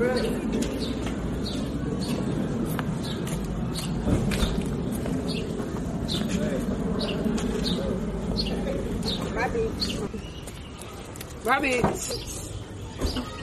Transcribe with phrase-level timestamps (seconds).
[0.00, 0.40] Rabbit.
[11.44, 13.39] Making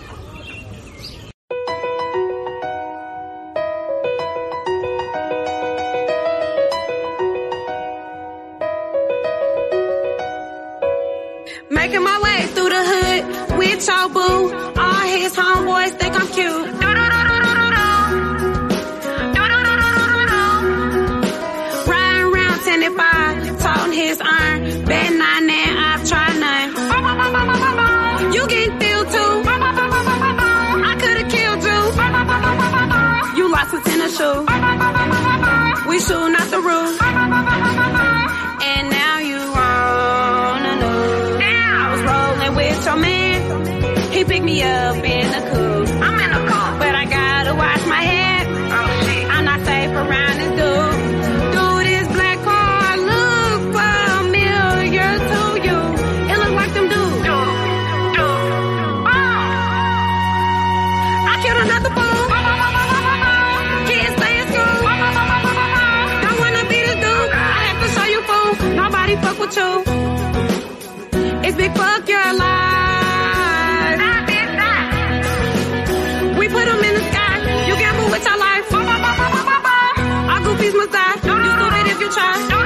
[71.45, 73.99] It's big fuck your life.
[76.37, 77.35] We put 'em in the sky.
[77.67, 78.67] You gamble with your life.
[78.73, 81.15] Our goofies must die.
[81.23, 82.33] You stupid if you try.
[82.49, 82.65] Them.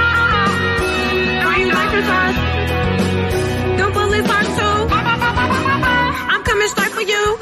[6.34, 7.41] I'm coming straight for you.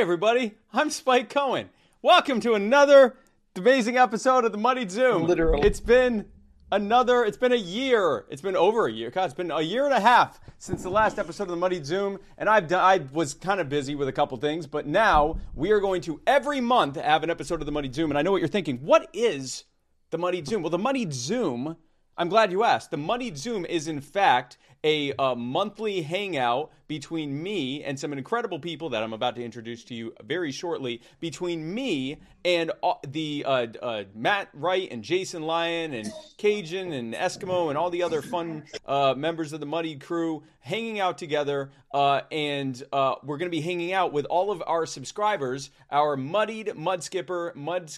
[0.00, 1.68] Hey, everybody, I'm Spike Cohen.
[2.00, 3.16] Welcome to another
[3.54, 5.26] amazing episode of the Muddy Zoom.
[5.26, 5.66] Literally.
[5.66, 6.24] It's been
[6.72, 8.24] another, it's been a year.
[8.30, 9.10] It's been over a year.
[9.10, 11.84] God, it's been a year and a half since the last episode of the Muddy
[11.84, 12.18] Zoom.
[12.38, 15.70] And I've done, I was kind of busy with a couple things, but now we
[15.70, 18.10] are going to every month have an episode of the Muddy Zoom.
[18.10, 18.78] And I know what you're thinking.
[18.78, 19.64] What is
[20.08, 20.62] the Muddy Zoom?
[20.62, 21.76] Well, the Muddy Zoom,
[22.20, 22.90] I'm glad you asked.
[22.90, 28.58] The Muddy Zoom is, in fact, a, uh monthly hangout between me and some incredible
[28.58, 31.00] people that I'm about to introduce to you very shortly.
[31.20, 37.14] Between me and uh, the uh, uh, Matt Wright and Jason Lyon and Cajun and
[37.14, 41.70] Eskimo and all the other fun uh, members of the Muddy crew hanging out together.
[41.94, 46.76] Uh, and we're going to be hanging out with all of our subscribers, our muddied
[46.76, 47.90] mud skipper, mud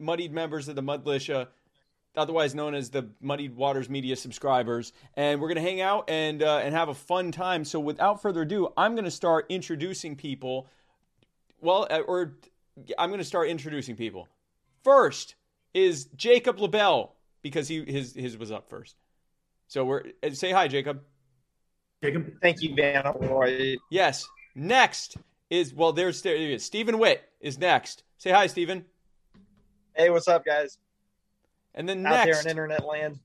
[0.00, 1.48] muddied members of the Mudlicia
[2.16, 6.58] otherwise known as the Muddied Waters Media subscribers, and we're gonna hang out and uh,
[6.58, 7.64] and have a fun time.
[7.64, 10.68] So without further ado, I'm gonna start introducing people.
[11.60, 12.36] Well, uh, or
[12.98, 14.28] I'm gonna start introducing people.
[14.82, 15.36] First
[15.74, 18.96] is Jacob LaBelle because he his his was up first.
[19.68, 21.02] So we're uh, say hi, Jacob.
[22.02, 22.32] Jacob.
[22.42, 23.76] Thank you, Van.
[23.90, 24.26] Yes.
[24.54, 25.16] Next
[25.50, 26.58] is well, there's there he.
[26.58, 28.02] Stephen Witt is next.
[28.18, 28.84] Say hi, Stephen.
[29.94, 30.78] Hey, what's up, guys?
[31.74, 33.18] And then Out there next in internet land.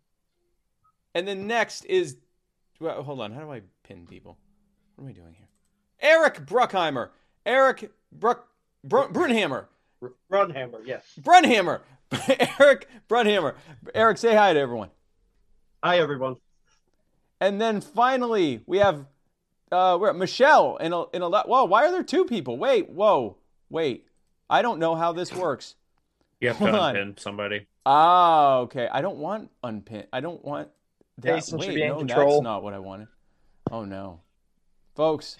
[1.14, 2.18] And then next is,
[2.80, 3.32] well, hold on.
[3.32, 4.38] How do I pin people?
[4.96, 5.48] What am I doing here?
[6.00, 7.10] Eric Bruckheimer.
[7.46, 8.48] Eric Bruck
[8.84, 9.66] Br- Brunhammer.
[10.32, 11.06] Runhammer, yes.
[11.20, 11.82] Brunhammer.
[12.60, 13.56] Eric Brunhammer.
[13.94, 14.90] Eric, say hi to everyone.
[15.84, 16.36] Hi, everyone.
[17.40, 19.06] And then finally, we have
[19.72, 21.48] uh, we're at Michelle in a in a lot.
[21.48, 22.58] Whoa, why are there two people?
[22.58, 23.38] Wait, whoa,
[23.70, 24.06] wait.
[24.50, 25.76] I don't know how this works.
[26.40, 26.96] You have Hold to on.
[26.96, 27.66] unpin somebody.
[27.86, 28.88] Ah, okay.
[28.92, 30.06] I don't want unpin.
[30.14, 30.70] I don't want
[31.20, 31.36] that.
[31.38, 32.32] Jason should Wait, be in no, control.
[32.32, 33.08] that's not what I wanted.
[33.72, 34.22] Oh no,
[34.96, 35.36] folks,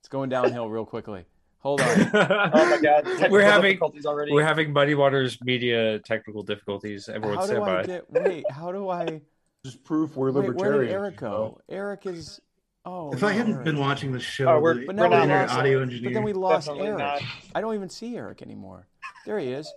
[0.00, 1.24] it's going downhill real quickly.
[1.58, 1.86] Hold on.
[2.14, 3.04] Oh my god.
[3.04, 4.32] Technical We're having- difficulties already.
[4.32, 7.08] We're having Muddy Waters media technical difficulties.
[7.08, 7.86] Everyone how do stand I by.
[7.86, 8.10] get?
[8.10, 9.20] Wait, how do I?
[9.64, 10.62] Just proof we're Wait, libertarians.
[10.62, 11.58] where did Eric you know?
[11.68, 11.74] go?
[11.74, 12.40] Eric is.
[12.86, 13.12] Oh.
[13.14, 13.64] If I no, hadn't Eric.
[13.64, 15.58] been watching the show, Oh, we're- the, But we're now we not internet lost.
[15.58, 16.12] audio But engineer.
[16.14, 16.98] then we lost Definitely Eric.
[16.98, 17.22] not.
[17.54, 18.86] I don't even see Eric anymore.
[19.24, 19.72] There he is.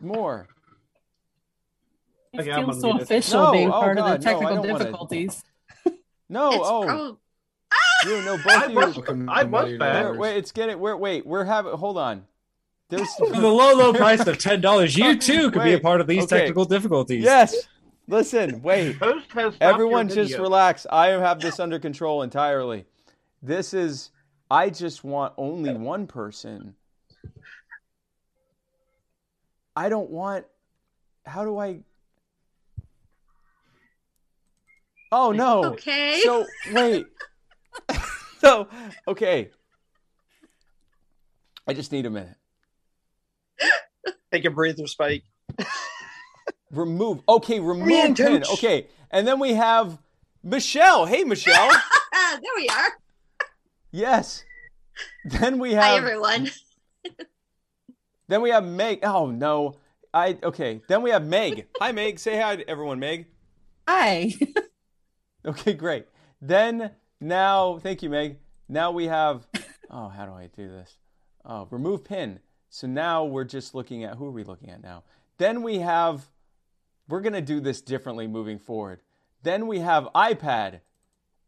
[0.00, 0.48] More.
[2.32, 4.68] It Okay, I'm feels so official No, being oh part God, of the technical don't
[4.70, 5.44] wanna- difficulties.
[6.28, 6.48] No.
[6.50, 6.84] It's oh.
[6.86, 7.18] prob-
[8.06, 8.36] You no, ah!
[8.42, 8.76] both I of you.
[8.76, 10.10] was, Welcome I to was Muddy bad.
[10.12, 10.78] Wait, wait, it's getting.
[10.78, 11.26] We're wait.
[11.26, 11.72] We're having.
[11.74, 12.24] Hold on.
[12.88, 16.00] There's For the low, low price of ten dollars, you too could be a part
[16.00, 16.38] of these okay.
[16.38, 17.22] technical difficulties.
[17.22, 17.54] yes.
[18.08, 18.62] Listen.
[18.62, 18.96] Wait.
[18.96, 20.86] Host has stopped Everyone, just relax.
[20.90, 22.86] I have this under control entirely.
[23.42, 24.10] This is.
[24.50, 26.74] I just want only one person.
[29.74, 30.44] I don't want.
[31.24, 31.80] How do I?
[35.10, 35.64] Oh no.
[35.72, 36.20] Okay.
[36.24, 37.06] So wait.
[38.42, 38.66] So,
[39.06, 39.50] okay.
[41.68, 42.34] I just need a minute.
[44.32, 45.22] Take a breather, Spike.
[46.72, 47.20] Remove.
[47.28, 48.42] Okay, remove in, pin.
[48.42, 48.50] coach.
[48.54, 49.96] Okay, and then we have
[50.42, 51.06] Michelle.
[51.06, 51.70] Hey, Michelle.
[52.32, 52.92] there we are.
[53.92, 54.42] yes.
[55.24, 55.84] Then we have.
[55.84, 56.02] Hi, have.
[56.02, 56.50] everyone.
[58.32, 59.00] Then we have Meg.
[59.02, 59.74] Oh no.
[60.14, 60.80] I okay.
[60.88, 61.66] Then we have Meg.
[61.80, 62.18] Hi, Meg.
[62.18, 63.26] Say hi to everyone, Meg.
[63.86, 64.32] Hi.
[65.44, 66.06] Okay, great.
[66.40, 68.38] Then now, thank you, Meg.
[68.68, 69.44] Now we have.
[69.90, 70.96] Oh, how do I do this?
[71.44, 72.38] Oh, remove pin.
[72.70, 75.02] So now we're just looking at who are we looking at now?
[75.36, 76.30] Then we have.
[77.08, 79.00] We're gonna do this differently moving forward.
[79.42, 80.80] Then we have iPad.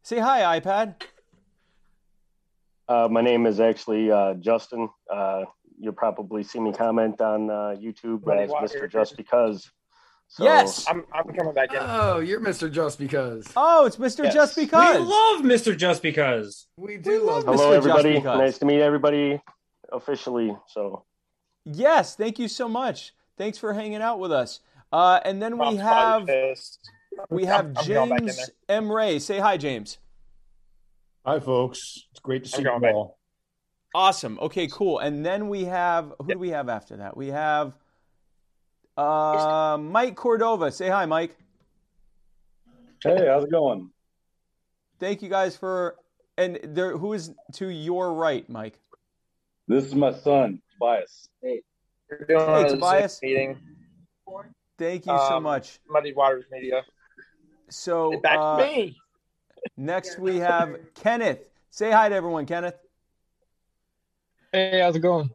[0.03, 0.97] Say hi, iPad.
[2.89, 4.91] Uh, my name is actually uh, Justin.
[5.11, 5.45] Uh,
[5.79, 8.67] you'll probably see me comment on uh, YouTube Money as Water.
[8.67, 8.91] Mr.
[8.91, 9.71] Just Because.
[10.29, 10.87] So, Yes.
[10.89, 11.79] I'm, I'm coming back in.
[11.81, 12.71] Oh, you're Mr.
[12.73, 13.47] Just Because.
[13.57, 14.25] Oh, it's Mr.
[14.25, 14.35] Yes.
[14.35, 14.97] Just Because.
[14.97, 15.77] We love Mr.
[15.77, 16.67] Just Because.
[16.77, 17.59] We We do love love Mr.
[17.59, 18.15] Hello, Just everybody.
[18.15, 18.39] Because.
[18.39, 19.41] Nice to meet everybody
[19.93, 20.57] officially.
[20.69, 21.05] So,
[21.67, 23.15] Yes, thank you so much.
[23.39, 24.61] Thanks for hanging out with us.
[24.93, 26.91] Uh, and then we I'm have probably pissed.
[27.31, 28.51] we I'm- have I'm going back in James.
[28.69, 28.93] M.
[28.93, 29.19] Ray.
[29.19, 29.99] Say hi, James.
[31.27, 31.81] Hi, folks.
[32.11, 32.95] It's great to see you going back.
[32.95, 33.19] all.
[33.95, 34.39] Awesome.
[34.43, 34.99] Okay, cool.
[34.99, 37.17] And then we have who do we have after that?
[37.17, 37.77] We have
[38.97, 40.73] uh, Mike Cordova.
[40.73, 41.37] Say hi, Mike.
[43.05, 43.91] Hey, how's it going?
[44.99, 45.97] Thank you guys for
[46.37, 48.81] and there who is to your right, Mike?
[49.69, 51.29] This is my son, Tobias.
[51.43, 51.61] We're
[52.27, 53.21] doing Hey, a Zoom Tobias.
[53.23, 53.59] meeting.
[54.77, 55.79] Thank you so Um, much.
[55.89, 56.83] Muddy Waters Media.
[57.71, 58.97] So Get back uh, to me.
[59.77, 61.49] next we have Kenneth.
[61.71, 62.75] Say hi to everyone, Kenneth.
[64.55, 65.31] Hey, how's it going?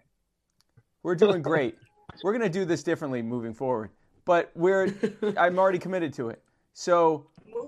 [1.03, 1.75] We're doing great.
[2.23, 3.89] We're gonna do this differently moving forward,
[4.23, 4.93] but we're
[5.37, 6.41] I'm already committed to it.
[6.71, 7.27] So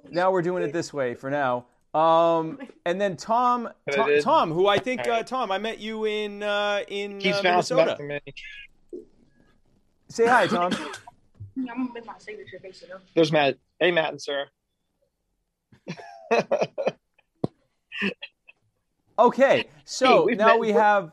[0.09, 1.65] now we're doing it this way for now.
[1.94, 6.42] Um, and then Tom, Tom, Tom, who I think uh, Tom, I met you in
[6.42, 8.01] uh, in Keeps uh, bouncing Minnesota.
[8.07, 8.31] back to
[8.94, 9.01] me.
[10.07, 10.71] Say hi, Tom.
[11.57, 13.00] I'm gonna make my signature face, you know.
[13.13, 13.57] There's Matt.
[13.77, 14.45] Hey, Matt and Sarah.
[19.19, 21.12] Okay, so Hey, now met we have.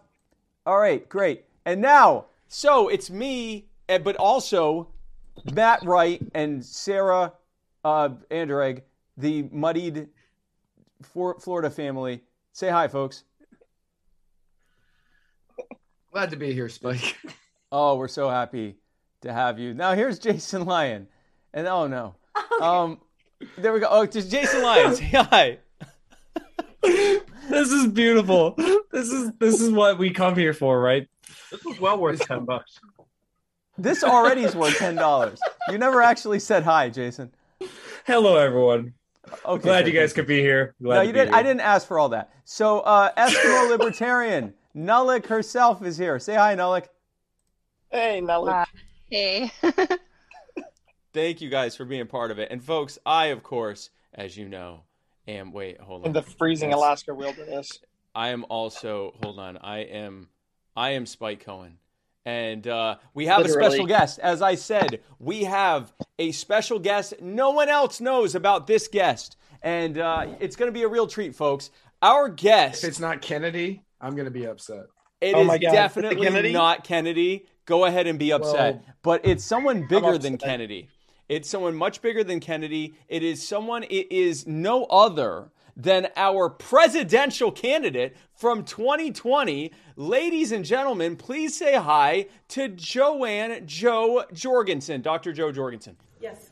[0.69, 1.47] All right, great.
[1.65, 4.89] And now, so it's me, eh, but also
[5.51, 7.33] Matt Wright and Sarah
[7.87, 8.83] uh, Anderegg,
[9.17, 10.09] the muddied
[11.01, 12.21] For- Florida family.
[12.53, 13.25] Say hi, folks.
[16.13, 17.17] Glad to be here, Spike.
[17.73, 18.77] Oh, we're so happy
[19.21, 19.75] to have you.
[19.75, 21.07] Now here's Jason Lyon,
[21.53, 22.15] and oh no,
[22.63, 22.99] um,
[23.59, 23.89] there we go.
[23.91, 24.95] Oh, just Jason Lyon.
[24.97, 25.59] Say hi.
[27.49, 28.55] This is beautiful.
[28.91, 31.07] This is this is what we come here for, right?
[31.51, 32.79] This was well worth ten bucks.
[33.77, 35.41] This already is worth ten dollars.
[35.69, 37.31] You never actually said hi, Jason.
[38.07, 38.95] Hello, everyone.
[39.45, 40.75] Okay, Glad you guys could be here.
[40.83, 41.35] Glad No, you didn't.
[41.35, 42.31] I didn't ask for all that.
[42.45, 46.19] So, uh, Eskimo Libertarian Nulik herself is here.
[46.19, 46.87] Say hi, Nulik.
[47.91, 48.69] Hey, now look.
[49.11, 49.51] Hey.
[51.13, 52.49] Thank you guys for being part of it.
[52.51, 54.83] And folks, I of course, as you know,
[55.29, 56.07] am wait, hold on.
[56.09, 56.79] in the freezing Yes.
[56.79, 57.81] Alaska wilderness.
[58.15, 59.57] I am also hold on.
[59.59, 60.29] I am
[60.77, 61.79] I am Spike Cohen.
[62.25, 64.19] And uh, we have a special guest.
[64.19, 67.15] As I said, we have a special guest.
[67.23, 69.37] No one else knows about this guest.
[69.63, 71.71] And uh, it's going to be a real treat, folks.
[72.03, 72.85] Our guest.
[72.85, 74.85] If it's not Kennedy, I'm gonna be upset.
[75.21, 76.53] it Oh is definitely Kennedy?
[76.53, 77.47] not Kennedy.
[77.65, 78.75] Go ahead and be upset.
[78.75, 80.49] Well, but it's someone bigger than upset.
[80.49, 80.89] Kennedy.
[81.29, 82.95] It's someone much bigger than Kennedy.
[83.09, 89.71] It is someone, it is no other than our presidential candidate from 2020.
[89.97, 95.33] Ladies and gentlemen, please say hi to Joanne Jo Jorgensen, Dr.
[95.33, 95.97] Jo Jorgensen.
[96.21, 96.51] Yes.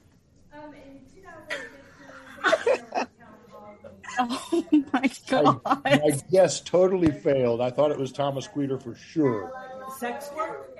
[0.53, 3.07] Um, in 2015,
[4.19, 5.61] Oh my I, god.
[5.85, 7.61] my guess totally failed.
[7.61, 9.53] I thought it was Thomas Queter for sure.
[9.99, 10.75] Sex work?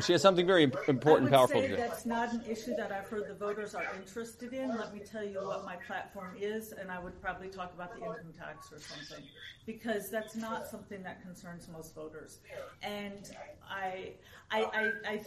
[0.00, 1.80] She has something very important, I would powerful say to do.
[1.80, 4.76] that's not an issue that I've heard the voters are interested in.
[4.76, 8.00] Let me tell you what my platform is, and I would probably talk about the
[8.00, 9.24] income tax or something,
[9.64, 12.40] because that's not something that concerns most voters.
[12.82, 13.30] And
[13.68, 14.12] I,
[14.50, 15.20] I, I, I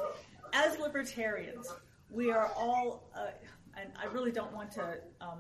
[0.53, 1.67] as libertarians,
[2.09, 3.09] we are all.
[3.15, 3.27] Uh,
[3.81, 5.39] and I really don't want to, um,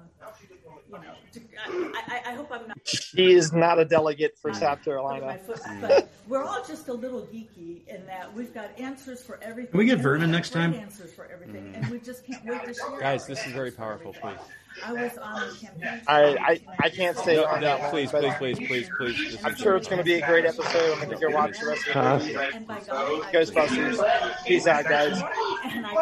[0.89, 4.53] you know, to, I, I, I hope I'm not She is not a delegate for
[4.53, 5.37] South Carolina.
[5.39, 9.71] foot, but we're all just a little geeky in that we've got answers for everything.
[9.71, 10.73] Can we get Vernon have next time?
[10.73, 12.99] Answers for everything, and we just can't wait to share.
[12.99, 14.37] Guys, this is very powerful, please.
[14.85, 16.01] I was on the campaign.
[16.07, 19.37] I, I, I can't say No, on no, that please, but please, please, please, please.
[19.43, 20.93] I'm sure very- it's going to be a great episode.
[20.93, 22.55] I'm going to go watch the rest of the movie.
[22.55, 24.45] And by God, Ghostbusters.
[24.45, 25.21] Peace out, guys
[25.63, 25.93] and I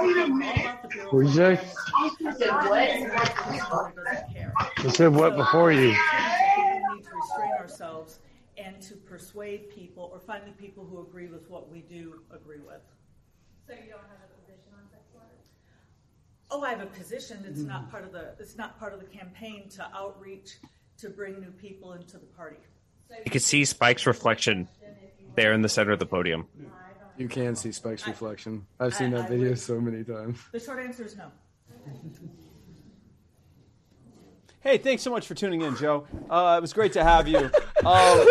[1.12, 1.60] What you say?
[4.78, 5.36] I said what?
[5.36, 5.80] Before you?
[5.82, 8.20] We need to restrain ourselves
[8.58, 12.60] and to persuade people or find the people who agree with what we do agree
[12.60, 12.82] with.
[13.68, 15.24] So you don't have a position on sex work?
[16.50, 17.44] Oh, I have a position.
[17.48, 17.70] It's mm-hmm.
[17.70, 18.34] not part of the.
[18.40, 20.58] It's not part of the campaign to outreach
[21.00, 22.58] to bring new people into the party.
[23.24, 24.68] You, can see Spike's reflection
[25.36, 26.48] there in the center of the podium.
[26.60, 26.68] Yeah.
[27.18, 28.66] You can see Spike's reflection.
[28.80, 30.40] I've seen I- that I video would- so many times.
[30.52, 31.32] The short answer is no.
[34.62, 36.06] Hey, thanks so much for tuning in, Jo.
[36.30, 37.50] Uh, it was great to have you.
[37.86, 38.28] Um,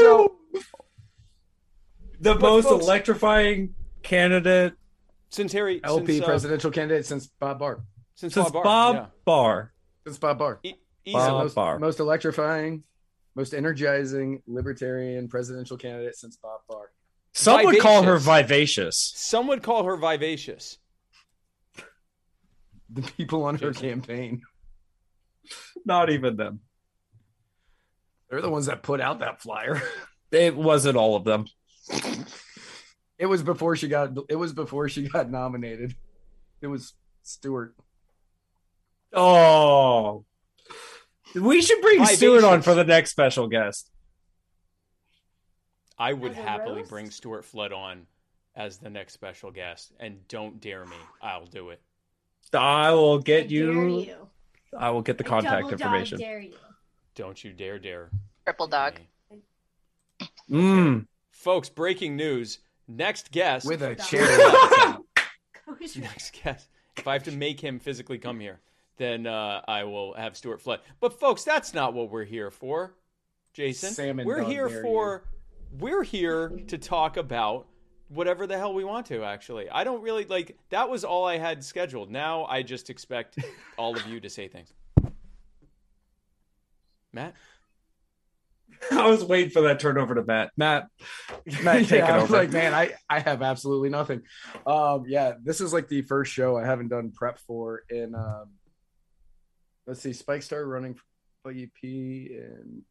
[0.00, 0.36] so,
[2.20, 4.74] The most folks- electrifying candidate
[5.30, 7.82] since Harry, LP since, uh, presidential candidate since Bob Barr.
[8.14, 9.06] since, since Bob Barr, Bob yeah.
[9.24, 9.72] Barr.
[10.06, 10.60] Since Bob Barr.
[10.62, 10.74] E-
[11.12, 11.78] Bob most, Barr.
[11.80, 12.84] most electrifying,
[13.34, 16.92] most energizing libertarian presidential candidate since Bob Barr.
[17.34, 18.48] Some would call her Vivacious.
[18.48, 19.12] vivacious.
[19.16, 20.78] Some would call her vivacious.
[22.90, 24.42] The people on her campaign.
[25.84, 26.60] Not even them.
[28.30, 29.82] They're the ones that put out that flyer.
[30.32, 31.44] It wasn't all of them.
[33.18, 35.94] It was before she got it was before she got nominated.
[36.60, 37.76] It was Stewart.
[39.12, 40.24] Oh.
[41.36, 42.16] We should bring Vivacious.
[42.16, 43.92] Stuart on for the next special guest.
[45.98, 46.90] I would happily roast?
[46.90, 48.06] bring Stuart Flood on
[48.56, 50.96] as the next special guest, and don't dare me.
[51.22, 51.80] I'll do it.
[52.52, 54.28] I will I get dare you, you.
[54.76, 56.18] I will get the I contact double dog information.
[56.18, 56.54] dare you.
[57.14, 58.10] Don't you dare dare.
[58.44, 59.00] Triple dog.
[59.30, 59.40] me.
[60.50, 61.06] Mm.
[61.30, 62.58] Folks, breaking news.
[62.86, 63.66] Next guest.
[63.66, 64.36] With a Double cherry.
[64.36, 65.04] dog.
[65.96, 66.68] next guest.
[66.96, 68.60] If I have to make him physically come here,
[68.98, 70.80] then uh, I will have Stuart Flood.
[71.00, 72.94] But folks, that's not what we're here for,
[73.52, 73.90] Jason.
[73.92, 75.24] Salmon we're here dare for
[75.78, 77.66] we're here to talk about
[78.08, 79.24] whatever the hell we want to.
[79.24, 80.56] Actually, I don't really like.
[80.70, 82.10] That was all I had scheduled.
[82.10, 83.38] Now I just expect
[83.76, 84.72] all of you to say things.
[87.12, 87.34] Matt,
[88.92, 90.50] I was waiting for that turnover to Matt.
[90.56, 90.88] Matt,
[91.62, 92.38] Matt, take yeah, it I was over.
[92.38, 94.22] like, man, I, I have absolutely nothing.
[94.66, 98.50] Um, yeah, this is like the first show I haven't done prep for in um
[99.86, 102.82] let's see, Spike started running for VP and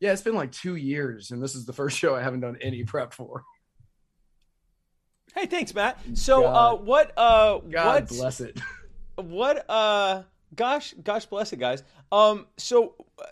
[0.00, 2.56] yeah, it's been like two years, and this is the first show I haven't done
[2.60, 3.44] any prep for.
[5.34, 5.98] hey, thanks, Matt.
[6.14, 8.60] So, uh, what, uh, God what, bless it.
[9.16, 10.22] what, uh,
[10.54, 11.82] gosh, gosh, bless it, guys.
[12.12, 12.94] Um, so.
[13.18, 13.24] uh,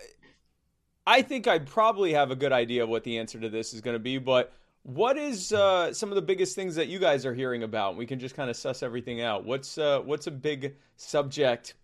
[1.08, 3.80] I think I probably have a good idea of what the answer to this is
[3.80, 7.24] going to be, but what is uh, some of the biggest things that you guys
[7.24, 7.96] are hearing about?
[7.96, 9.44] We can just kind of suss everything out.
[9.44, 11.74] What's uh, what's a big subject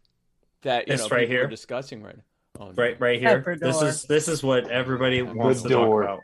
[0.62, 1.46] that you It's know right people are here.
[1.46, 2.22] discussing right now?
[2.60, 2.72] Oh.
[2.72, 3.38] Right, right here.
[3.38, 3.88] Pepper This door.
[3.88, 6.02] is this is what everybody wants to door.
[6.02, 6.20] talk about.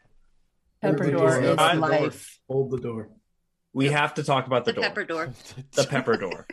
[0.83, 2.39] Pepper door door is is not life.
[2.49, 3.09] Hold the door.
[3.73, 4.85] We have to talk about the, The door.
[4.85, 5.33] pepper door.
[5.73, 6.47] The pepper door.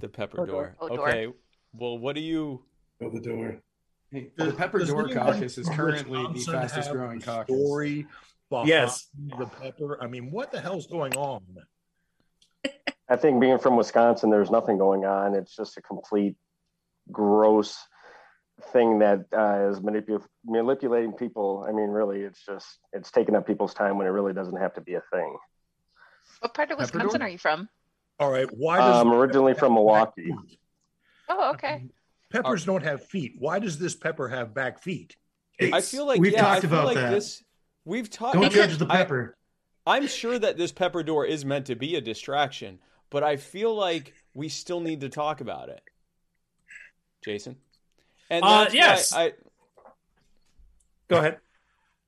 [0.00, 0.46] the pepper Pepper door.
[0.46, 0.76] door.
[0.80, 1.08] Oh, door.
[1.08, 1.26] Okay.
[1.72, 2.62] Well, what do you?
[3.00, 3.56] Hold the door.
[4.12, 7.54] Hey, the Pepper Does Door anyone Caucus is from currently the fastest growing the caucus.
[7.56, 8.06] Story
[8.64, 9.06] Yes.
[9.38, 10.02] the pepper.
[10.02, 11.42] I mean, what the hell's going on?
[13.08, 15.36] I think being from Wisconsin, there's nothing going on.
[15.36, 16.34] It's just a complete
[17.12, 17.78] gross
[18.64, 21.64] thing that uh, is manipu- manipulating people.
[21.68, 24.74] I mean, really, it's just it's taking up people's time when it really doesn't have
[24.74, 25.36] to be a thing.
[26.40, 27.28] What part of Wisconsin door?
[27.28, 27.68] are you from?
[28.18, 30.34] All right, why does I'm originally from Milwaukee.
[31.28, 31.84] Oh, okay.
[32.30, 33.34] peppers don't have feet?
[33.38, 35.16] Why does this pepper have back feet?
[35.60, 37.10] I feel like we've yeah, I talked feel about like that.
[37.10, 37.42] this.
[37.84, 38.34] We've talked.
[38.34, 39.36] Don't judge the I- pepper.
[39.86, 43.74] I'm sure that this pepper door is meant to be a distraction, but I feel
[43.74, 45.80] like we still need to talk about it.
[47.24, 47.56] Jason?
[48.30, 49.12] And Uh, yes.
[49.12, 49.32] I
[51.08, 51.38] Go ahead.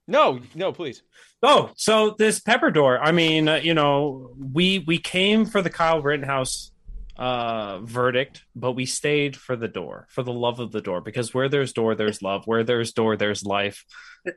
[0.06, 1.02] No, no, please.
[1.42, 3.00] Oh, so this pepper door.
[3.02, 6.70] I mean, uh, you know, we we came for the Kyle Rittenhouse
[7.16, 11.34] uh verdict, but we stayed for the door, for the love of the door, because
[11.34, 12.46] where there's door, there's love.
[12.46, 13.84] Where there's door, there's life.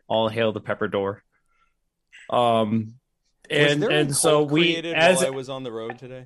[0.07, 1.23] All hail the pepper door.
[2.29, 2.95] Um,
[3.49, 6.25] and and so we created as while I was on the road today?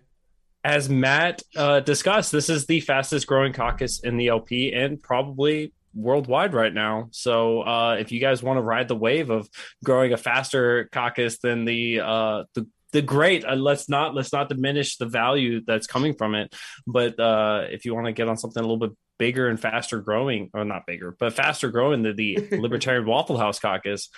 [0.64, 5.74] As Matt uh, discussed, this is the fastest growing caucus in the LP and probably
[5.94, 7.08] worldwide right now.
[7.12, 9.50] So uh, if you guys want to ride the wave of
[9.84, 14.50] growing a faster caucus than the uh, the the great, uh, let's not let's not
[14.50, 16.54] diminish the value that's coming from it.
[16.86, 20.00] But uh, if you want to get on something a little bit bigger and faster
[20.02, 24.10] growing, or not bigger, but faster growing than the Libertarian Waffle House caucus.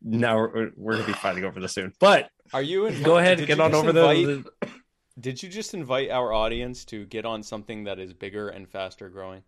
[0.00, 3.18] Now we're, we're going to be fighting over this soon, but Are you in, go
[3.18, 4.68] ahead did get on over the- the
[5.18, 9.08] Did you just invite our audience to get on something that is bigger and faster
[9.08, 9.42] growing?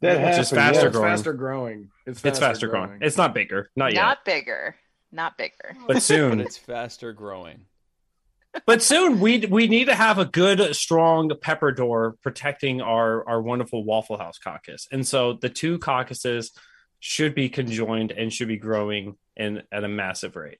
[0.00, 1.10] That Which is happened, faster yeah, it's growing.
[1.10, 1.90] faster growing.
[2.06, 2.98] It's It's faster growing.
[3.00, 4.76] It's not bigger, not yet, Not bigger.
[5.10, 5.76] Not bigger.
[5.86, 6.38] but soon.
[6.38, 7.66] But it's faster growing.
[8.66, 13.40] but soon we we need to have a good strong pepper door protecting our our
[13.42, 16.50] wonderful waffle house caucus and so the two caucuses
[16.98, 20.58] should be conjoined and should be growing in at a massive rate.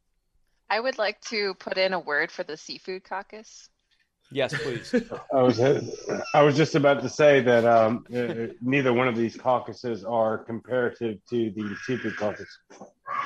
[0.71, 3.68] I would like to put in a word for the seafood caucus.
[4.30, 4.94] Yes, please.
[5.32, 5.58] I was
[6.35, 10.38] I was just about to say that um, uh, neither one of these caucuses are
[10.38, 12.49] comparative to the seafood caucus.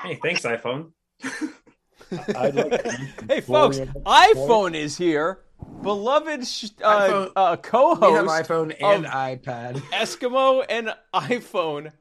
[0.02, 0.92] Hey, thanks, iPhone.
[2.36, 2.86] I'd like
[3.28, 5.40] hey, folks, iPhone is here.
[5.82, 9.76] Beloved sh- uh, iPhone- uh, co-host We have iPhone and iPad.
[9.92, 11.92] Eskimo and iPhone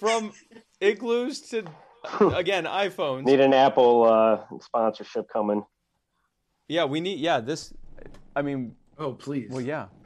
[0.00, 0.32] from
[0.80, 1.64] igloos to
[2.34, 3.24] again iPhones.
[3.24, 5.64] Need an Apple uh, sponsorship coming.
[6.66, 7.18] Yeah, we need.
[7.20, 7.72] Yeah, this.
[8.38, 8.76] I mean.
[8.96, 9.50] Oh, please.
[9.50, 9.86] Well, yeah.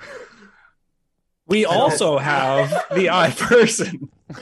[1.44, 4.08] We also have the iPerson.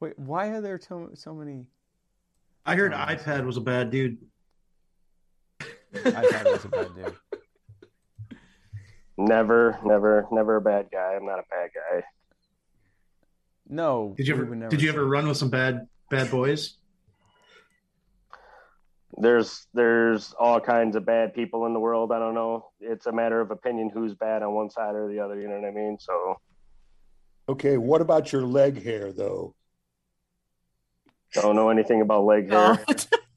[0.00, 1.66] Wait, why are there so, so many?
[2.64, 4.18] I heard oh, iPad was a bad dude.
[5.92, 8.38] iPad was a bad dude.
[9.18, 11.14] Never, never, never a bad guy.
[11.16, 12.02] I'm not a bad guy.
[13.68, 14.14] No.
[14.16, 16.78] Did you we ever would never did you ever run with some bad bad boys?
[19.18, 22.12] There's there's all kinds of bad people in the world.
[22.12, 22.70] I don't know.
[22.80, 25.40] It's a matter of opinion who's bad on one side or the other.
[25.40, 25.98] You know what I mean?
[26.00, 26.38] So
[27.48, 29.54] Okay, what about your leg hair though?
[31.36, 32.84] I don't know anything about leg hair.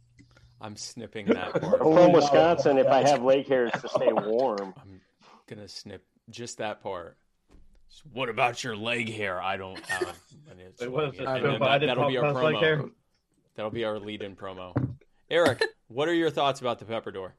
[0.61, 1.81] I'm snipping that part.
[1.81, 2.77] I'm from Wisconsin.
[2.77, 4.73] If I have leg hair, it's to stay warm.
[4.81, 5.01] I'm
[5.47, 7.17] gonna snip just that part.
[7.89, 9.41] So what about your leg hair?
[9.41, 10.17] I don't have.
[10.49, 11.25] And it's- Wait, what is it?
[11.27, 12.77] and then that, will be our Pop leg hair?
[12.77, 12.91] promo.
[13.55, 14.73] That'll be our lead-in promo.
[15.33, 17.33] Eric, what are your thoughts about the pepper door?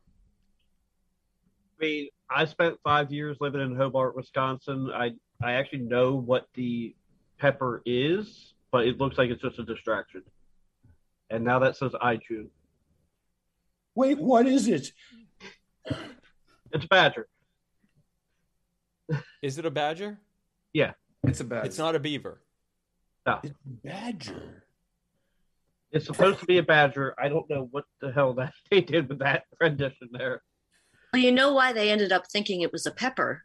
[1.80, 4.90] I mean, I spent five years living in Hobart, Wisconsin.
[4.92, 6.96] I I actually know what the
[7.38, 10.22] pepper is, but it looks like it's just a distraction.
[11.30, 12.48] And now that says iChew.
[13.94, 14.90] Wait, what is it?
[15.86, 17.28] It's a badger.
[19.40, 20.18] Is it a badger?
[20.72, 20.94] Yeah.
[21.22, 21.66] It's a badger.
[21.66, 22.42] It's not a beaver.
[23.24, 23.38] No.
[23.44, 24.63] It's a badger.
[25.94, 27.14] It's supposed to be a badger.
[27.18, 30.42] I don't know what the hell that they did with that rendition there.
[31.12, 33.44] Well, you know why they ended up thinking it was a pepper?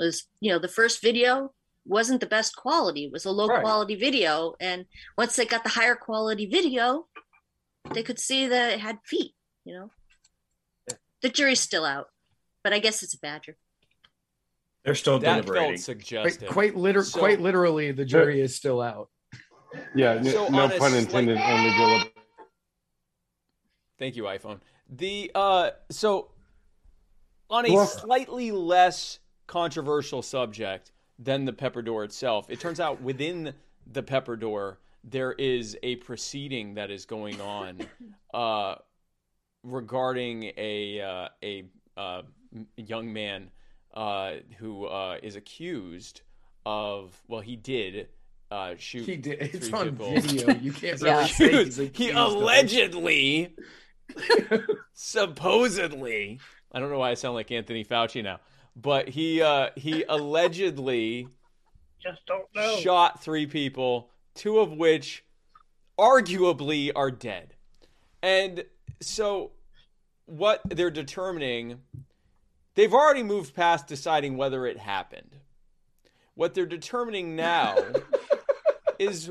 [0.00, 1.52] Was you know the first video
[1.86, 3.04] wasn't the best quality.
[3.04, 3.60] It was a low Right.
[3.62, 4.86] quality video, and
[5.18, 7.06] once they got the higher quality video,
[7.92, 9.34] they could see that it had feet.
[9.66, 9.90] You know,
[11.20, 12.06] the jury's still out,
[12.64, 13.56] but I guess it's a badger.
[14.84, 15.72] They're still That deliberating.
[15.76, 16.48] felt suggestive.
[16.48, 19.10] Quite, quite, liter- So- quite literally, the jury is still out.
[19.94, 22.10] Yeah, n- So no on pun intended on the deliber-
[23.98, 24.60] Thank you, iPhone.
[24.88, 26.30] The uh, so
[27.48, 33.00] on a Well- slightly less controversial subject than the pepper door itself, it turns out
[33.02, 33.54] within
[33.86, 37.78] the pepper door there is a proceeding that is going on
[38.34, 38.74] uh,
[39.62, 41.64] regarding a uh, a
[41.96, 42.22] uh,
[42.76, 43.50] young man
[43.94, 46.22] uh, who uh, is accused
[46.66, 48.08] of well he did
[48.50, 49.40] uh, shoot He did.
[49.40, 50.12] It's three on people.
[50.20, 50.50] video.
[50.54, 51.16] You can't Yeah.
[51.18, 52.36] really say he's he accused of it.
[52.36, 53.56] allegedly,
[54.92, 56.40] supposedly,
[56.72, 58.40] I don't know why I sound like Anthony Fauci now,
[58.76, 61.28] but he uh, he allegedly
[62.02, 62.76] Just don't know.
[62.76, 65.24] shot three people, two of which
[65.98, 67.54] arguably are dead.
[68.22, 68.64] And
[69.00, 69.52] so
[70.26, 71.80] what they're determining
[72.74, 75.36] they've already moved past deciding whether it happened.
[76.34, 77.76] What they're determining now
[79.00, 79.30] is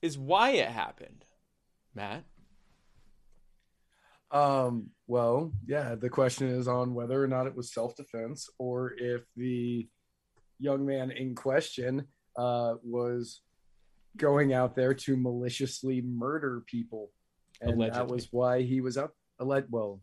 [0.00, 1.24] is why it happened.
[1.94, 2.24] Matt?
[4.30, 8.94] Um, well, yeah, the question is on whether or not it was self defense or
[8.96, 9.88] if the
[10.58, 13.40] young man in question uh, was
[14.16, 17.10] going out there to maliciously murder people.
[17.60, 20.00] And that was why he was up, alleged, well,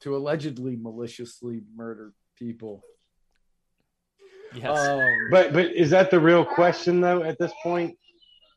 [0.00, 2.82] to allegedly maliciously murder people.
[4.54, 4.78] Yes.
[4.78, 7.96] Um, But but is that the real question though at this point?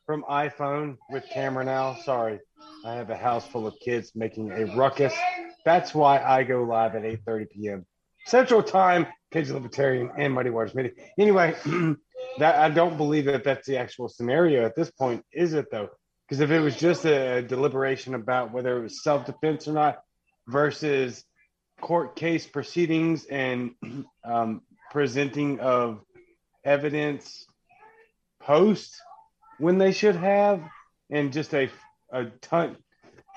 [0.04, 1.96] From iPhone with camera now.
[2.04, 2.38] Sorry,
[2.84, 5.12] I have a house full of kids making a ruckus.
[5.64, 7.86] That's why I go live at 8:30 p.m.
[8.26, 9.06] Central Time.
[9.32, 10.92] Kids Libertarian and Muddy Waters meeting.
[11.18, 11.56] Anyway,
[12.38, 15.88] that I don't believe that that's the actual scenario at this point, is it though?
[16.28, 19.98] Because if it was just a deliberation about whether it was self-defense or not
[20.46, 21.24] versus
[21.80, 23.72] court case proceedings and
[24.24, 26.00] um, presenting of
[26.64, 27.46] evidence
[28.40, 28.94] post
[29.58, 30.62] when they should have
[31.10, 31.70] and just a
[32.12, 32.76] a ton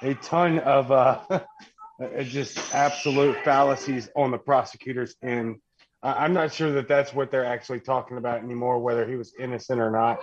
[0.02, 1.22] a ton of uh
[2.24, 5.56] just absolute fallacies on the prosecutors and
[6.02, 9.34] I- I'm not sure that that's what they're actually talking about anymore, whether he was
[9.38, 10.18] innocent or not.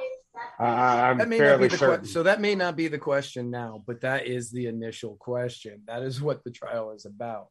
[0.59, 1.97] Uh, I- I'm that may not be fairly the certain.
[1.99, 2.13] question.
[2.15, 5.83] So that may not be the question now, but that is the initial question.
[5.87, 7.49] That is what the trial is about.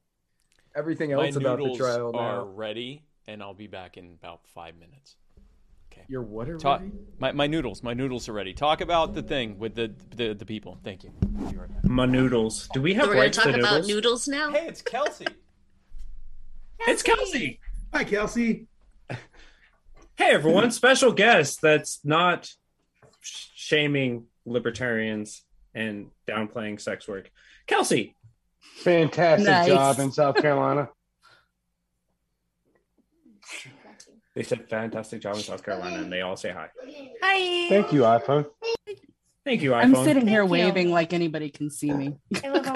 [0.75, 2.45] Everything My else about the trial are now.
[2.47, 5.15] ready, and I'll be back in about five minutes.
[5.91, 6.03] Okay.
[6.09, 6.91] Your what are Talk, ready?
[7.19, 7.81] my, my noodles.
[7.83, 8.53] My noodles are ready.
[8.53, 10.77] Talk about the thing with the the, the people.
[10.83, 11.11] Thank you.
[11.23, 11.69] Right.
[11.83, 12.67] My noodles.
[12.73, 13.87] Do we have So we're gonna rights to about noodles?
[13.87, 14.51] noodles now.
[14.51, 15.27] Hey, it's Kelsey.
[16.87, 17.59] It's Kelsey.
[17.93, 18.67] Hi, Kelsey.
[20.17, 22.49] Hey everyone, special guest that's not
[23.21, 27.31] shaming libertarians and downplaying sex work.
[27.67, 28.15] Kelsey.
[28.77, 29.67] Fantastic Nice.
[29.67, 30.89] job in South Carolina.
[34.35, 36.67] They said fantastic job in South Carolina and they all say hi.
[37.21, 37.69] Hi.
[37.69, 38.45] Thank you, iPhone.
[39.45, 39.83] Thank you, iPhone.
[39.83, 40.65] I'm sitting here Thank you.
[40.65, 42.17] waving like anybody can see me.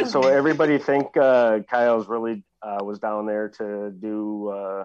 [0.08, 4.84] So everybody think uh, Kyle's really uh, was down there to do uh,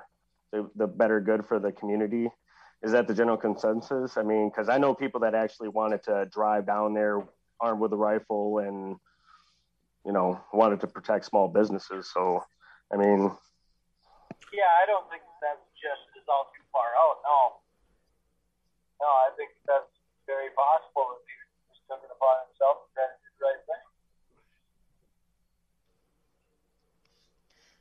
[0.51, 2.29] the, the better good for the community.
[2.83, 4.17] Is that the general consensus?
[4.17, 7.23] I mean, because I know people that actually wanted to drive down there
[7.61, 8.97] armed with a rifle and
[10.05, 12.11] you know wanted to protect small businesses.
[12.13, 12.43] So,
[12.93, 13.31] I mean,
[14.53, 17.23] Yeah, I don't think that's just is all too far out.
[17.23, 17.39] No,
[19.01, 19.87] no, I think that's
[20.27, 21.35] very possible that he
[21.71, 23.85] just took it upon himself and tried to do the right thing.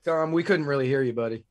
[0.05, 1.43] Tom, we couldn't really hear you, buddy.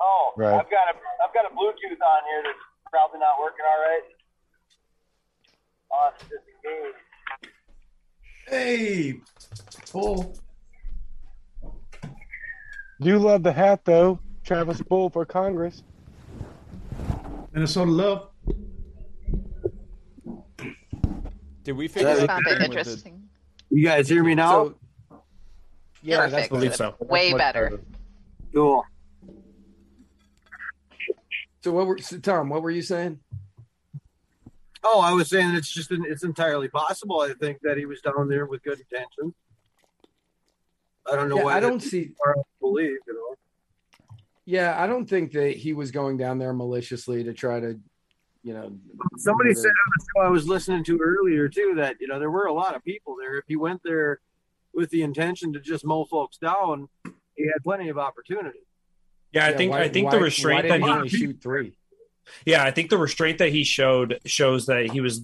[0.00, 0.54] Oh, Right.
[0.54, 2.58] I've got a I've got a Bluetooth on here that's
[2.90, 4.02] probably not working all right.
[5.90, 6.98] On disengaged.
[8.48, 9.20] Hey,
[9.92, 10.34] Bull.
[13.00, 14.20] Do you love the hat though.
[14.44, 15.82] Travis Bull for Congress.
[17.56, 18.28] Minnesota love.
[21.64, 23.30] Did we figure out found it interesting.
[23.70, 24.74] You guys hear me now?
[26.02, 26.32] yeah, Perfect.
[26.32, 26.94] that's believe so.
[27.00, 27.80] Way better.
[28.52, 28.84] Cool.
[31.64, 32.50] So what were so Tom?
[32.50, 33.20] What were you saying?
[34.84, 37.20] Oh, I was saying it's just it's entirely possible.
[37.22, 39.32] I think that he was down there with good intentions.
[41.10, 42.10] I don't know Yeah, why I don't see.
[42.22, 43.34] far out to believe, you know.
[44.46, 47.78] Yeah, I don't think that he was going down there maliciously to try to,
[48.44, 48.72] you know.
[49.18, 52.18] Somebody murder- said on the show I was listening to earlier too that you know
[52.20, 53.36] there were a lot of people there.
[53.38, 54.20] If he went there
[54.72, 56.88] with the intention to just mow folks down,
[57.34, 58.60] he had plenty of opportunity.
[59.32, 60.90] Yeah, I Yeah, think why- I think why- the why restraint did that he he
[60.92, 61.76] only shoot three.
[62.44, 65.22] Yeah, I think the restraint that he showed shows that he was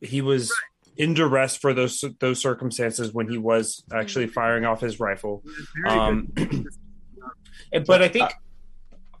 [0.00, 0.52] he was
[0.96, 5.42] in duress for those those circumstances when he was actually firing off his rifle.
[5.86, 6.32] Um,
[7.86, 8.30] but I think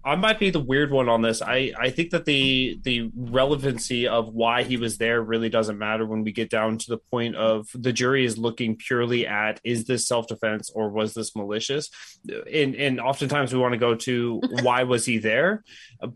[0.06, 1.40] I might be the weird one on this.
[1.40, 6.04] I, I think that the the relevancy of why he was there really doesn't matter
[6.04, 9.84] when we get down to the point of the jury is looking purely at is
[9.84, 11.88] this self defense or was this malicious,
[12.28, 15.64] and and oftentimes we want to go to why was he there,
[16.02, 16.08] Uh,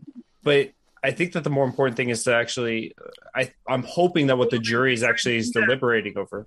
[0.43, 0.69] but
[1.03, 2.93] I think that the more important thing is to actually
[3.33, 6.45] I I'm hoping that what the jury is actually is deliberating over.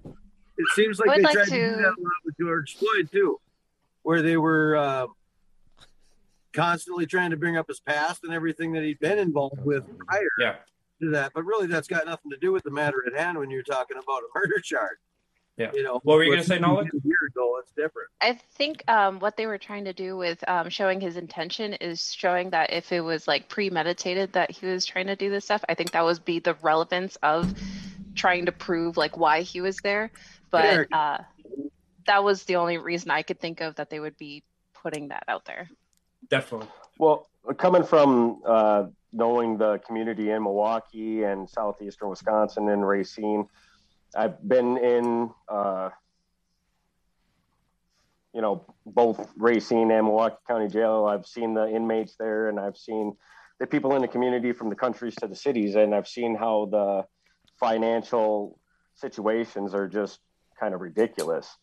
[0.59, 1.51] It seems like they like tried to...
[1.51, 3.41] to- do that a lot with George Floyd too,
[4.03, 5.07] where they were uh,
[6.53, 10.29] constantly trying to bring up his past and everything that he'd been involved with prior
[10.39, 10.57] Yeah.
[11.01, 11.33] to that.
[11.35, 13.97] But really, that's got nothing to do with the matter at hand when you're talking
[13.97, 14.99] about a murder charge.
[15.59, 15.71] Yeah.
[15.75, 16.85] You know, What were you gonna say, he Nala?
[16.85, 18.09] did A year ago, it's different.
[18.23, 22.13] I think um, what they were trying to do with um, showing his intention is
[22.13, 25.63] showing that if it was like premeditated that he was trying to do this stuff,
[25.69, 27.53] I think that would be the relevance of
[28.15, 30.11] trying to prove like why he was there.
[30.51, 31.19] But uh,
[32.07, 34.43] that was the only reason I could think of that they would be
[34.83, 35.69] putting that out there.
[36.33, 36.69] Definitely.
[36.99, 43.47] Well, coming from uh, knowing the community in Milwaukee and southeastern Wisconsin and Racine,
[44.17, 45.91] I've been in, uh,
[48.33, 51.05] you know, both Racine and Milwaukee County Jail.
[51.05, 53.15] I've seen the inmates there, and I've seen
[53.61, 56.67] the people in the community from the countries to the cities, and I've seen how
[56.71, 57.05] the
[57.61, 58.59] financial
[58.95, 60.19] situations are just
[60.59, 61.59] kind of ridiculous.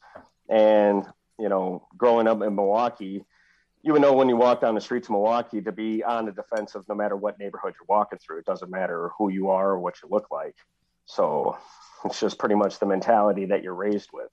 [0.48, 1.08] And
[1.40, 3.26] you know, growing up in Milwaukee,
[3.82, 6.32] you would know when you walk down the streets of Milwaukee to be on the
[6.32, 8.40] defensive no matter what neighborhood you're walking through.
[8.40, 10.56] It doesn't matter who you are or what you look like.
[11.06, 11.58] So
[12.06, 14.30] it's just pretty much the mentality that you're raised with.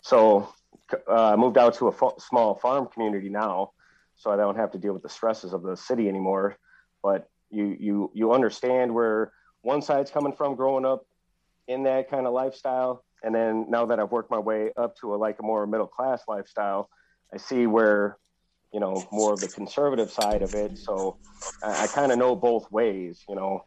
[0.00, 0.52] So
[1.08, 3.72] uh, I moved out to a small farm community now,
[4.16, 6.56] so I don't have to deal with the stresses of the city anymore.
[7.02, 11.06] But you you you understand where one side's coming from growing up
[11.68, 15.14] in that kind of lifestyle, and then now that I've worked my way up to
[15.14, 16.88] a like a more middle class lifestyle,
[17.32, 18.18] I see where
[18.72, 20.78] you know more of the conservative side of it.
[20.78, 21.16] So
[21.62, 23.64] I, I kind of know both ways, you know.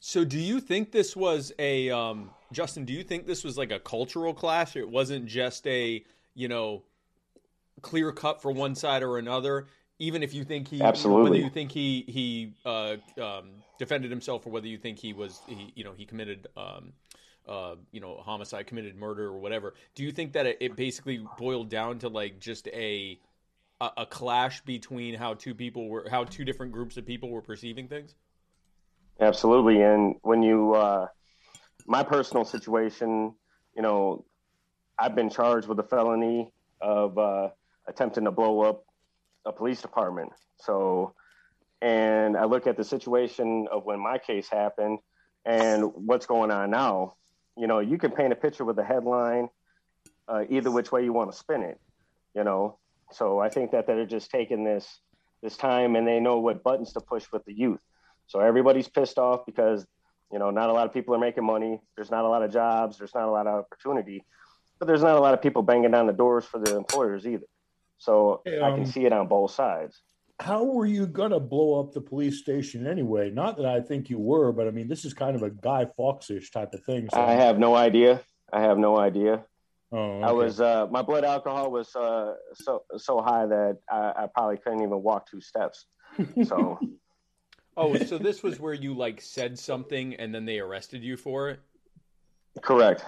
[0.00, 2.84] So, do you think this was a um, Justin?
[2.84, 4.76] Do you think this was like a cultural clash?
[4.76, 6.82] It wasn't just a you know
[7.82, 9.66] clear cut for one side or another.
[9.98, 11.30] Even if you think he, Absolutely.
[11.30, 15.40] whether you think he he uh, um, defended himself or whether you think he was
[15.48, 16.92] he you know he committed um,
[17.48, 19.74] uh, you know homicide, committed murder or whatever.
[19.94, 23.18] Do you think that it, it basically boiled down to like just a,
[23.80, 27.42] a a clash between how two people were how two different groups of people were
[27.42, 28.14] perceiving things?
[29.20, 29.82] Absolutely.
[29.82, 31.06] And when you, uh,
[31.86, 33.34] my personal situation,
[33.74, 34.24] you know,
[34.98, 37.48] I've been charged with a felony of uh,
[37.86, 38.84] attempting to blow up
[39.44, 40.32] a police department.
[40.56, 41.14] So,
[41.80, 44.98] and I look at the situation of when my case happened
[45.44, 47.14] and what's going on now.
[47.56, 49.48] You know, you can paint a picture with a headline,
[50.28, 51.80] uh, either which way you want to spin it.
[52.34, 52.78] You know,
[53.12, 55.00] so I think that they're just taking this
[55.42, 57.80] this time and they know what buttons to push with the youth.
[58.26, 59.86] So everybody's pissed off because
[60.32, 61.80] you know not a lot of people are making money.
[61.96, 62.98] There's not a lot of jobs.
[62.98, 64.24] There's not a lot of opportunity,
[64.78, 67.46] but there's not a lot of people banging down the doors for the employers either.
[67.98, 70.02] So I Um, can see it on both sides.
[70.38, 73.30] How were you going to blow up the police station anyway?
[73.30, 75.86] Not that I think you were, but I mean, this is kind of a Guy
[75.96, 77.08] Fawkes-ish type of thing.
[77.10, 78.20] So I have no idea.
[78.52, 79.46] I have no idea.
[79.96, 84.26] Oh, I was uh, my blood alcohol was uh, so so high that I, I
[84.26, 85.86] probably couldn't even walk two steps.
[86.44, 86.78] So
[87.78, 91.50] Oh, so this was where you like said something and then they arrested you for
[91.50, 91.60] it?
[92.62, 93.04] correct.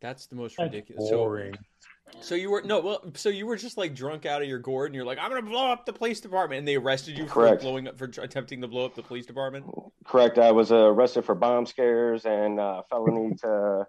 [0.00, 1.10] That's the most That's ridiculous.
[1.10, 1.54] boring.
[1.54, 4.58] So, so you were no, well, so you were just like drunk out of your
[4.58, 7.28] gourd, and you're like, "I'm gonna blow up the police department," and they arrested you
[7.28, 9.66] for blowing up for attempting to blow up the police department.
[10.04, 10.38] Correct.
[10.38, 13.86] I was uh, arrested for bomb scares and uh, felony to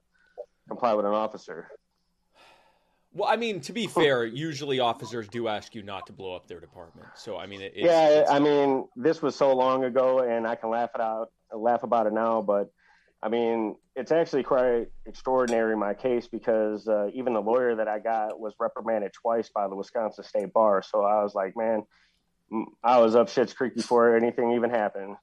[0.70, 1.68] comply with an officer.
[3.12, 6.48] Well, I mean, to be fair, usually officers do ask you not to blow up
[6.48, 7.08] their department.
[7.16, 10.48] So, I mean, it, it's, yeah, it's- I mean, this was so long ago, and
[10.48, 12.42] I can laugh it out, laugh about it now.
[12.44, 12.70] But
[13.22, 18.00] I mean, it's actually quite extraordinary my case because uh, even the lawyer that I
[18.00, 20.84] got was reprimanded twice by the Wisconsin State Bar.
[20.84, 21.84] So I was like, man,
[22.84, 25.16] I was up shit's creek before anything even happened.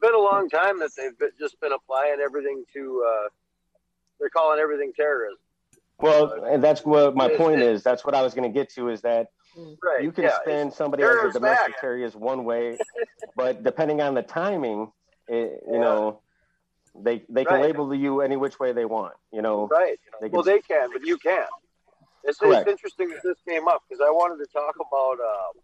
[0.00, 3.04] Been a long time that they've been, just been applying everything to.
[3.06, 3.28] Uh,
[4.20, 5.38] they're calling everything terrorism.
[6.00, 7.82] Well, and that's what my point is.
[7.82, 9.28] That's what I was going to get to is that
[9.82, 10.02] Right.
[10.02, 11.80] you can yeah, spin somebody as a domestic act.
[11.80, 12.78] terrorist one way,
[13.34, 14.92] but depending on the timing,
[15.26, 15.80] it, you Yeah.
[15.80, 16.22] know,
[16.94, 17.62] they they can Right.
[17.62, 19.14] label you any which way they want.
[19.32, 19.98] You know, Right.
[20.20, 21.50] They well, they can, but you can't.
[22.24, 25.62] It's, it's interesting that this came up because I wanted to talk about, um,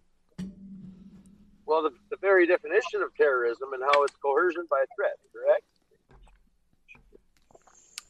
[1.67, 5.65] well, the, the very definition of terrorism and how it's coercion by threat, correct?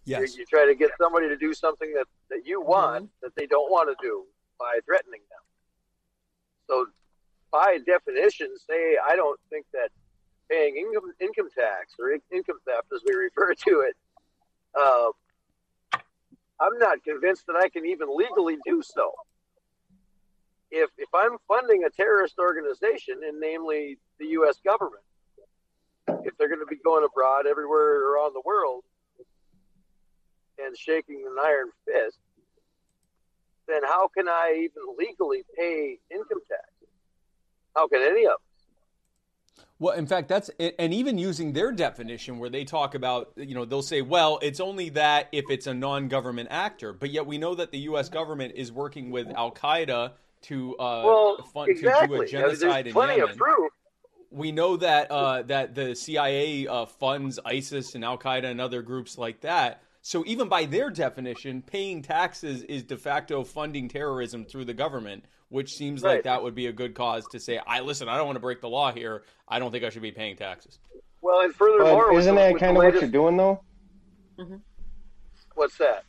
[0.04, 0.34] Yes.
[0.34, 3.46] You, you try to get somebody to do something that, that you want that they
[3.46, 4.24] don't want to do
[4.58, 5.40] by threatening them.
[6.68, 6.86] So,
[7.50, 9.90] by definition, say I don't think that
[10.50, 13.96] paying income income tax or in- income theft, as we refer to it,
[14.78, 15.08] uh,
[16.60, 19.12] I'm not convinced that I can even legally do so.
[20.76, 24.56] If if I'm funding a terrorist organization, and namely the U.S.
[24.64, 25.04] government,
[26.24, 28.82] if they're going to be going abroad everywhere around the world
[30.58, 32.18] and shaking an iron fist,
[33.68, 36.64] then how can I even legally pay income tax?
[37.76, 38.38] How can any of us?
[39.78, 43.64] Well, in fact, that's and even using their definition where they talk about, you know,
[43.64, 47.54] they'll say, well, it's only that if it's a non-government actor, but yet we know
[47.54, 48.08] that the U.S.
[48.08, 50.12] government is working with Al Qaeda
[50.44, 52.16] to uh, Well, fund, to do exactly.
[52.16, 53.30] a I mean, genocide There's in Yemen.
[53.30, 53.72] of proof.
[54.30, 58.82] We know that uh, that the CIA uh, funds ISIS and Al Qaeda and other
[58.82, 59.82] groups like that.
[60.02, 65.24] So even by their definition, paying taxes is de facto funding terrorism through the government,
[65.48, 68.26] which seems like that would be a good cause to say, "I listen, I don't
[68.26, 69.22] want to break the law here.
[69.48, 70.78] I don't think I should be paying taxes."
[71.22, 73.60] Well, and furthermore, But isn't that kind of what you're doing though?
[75.54, 76.04] What's that?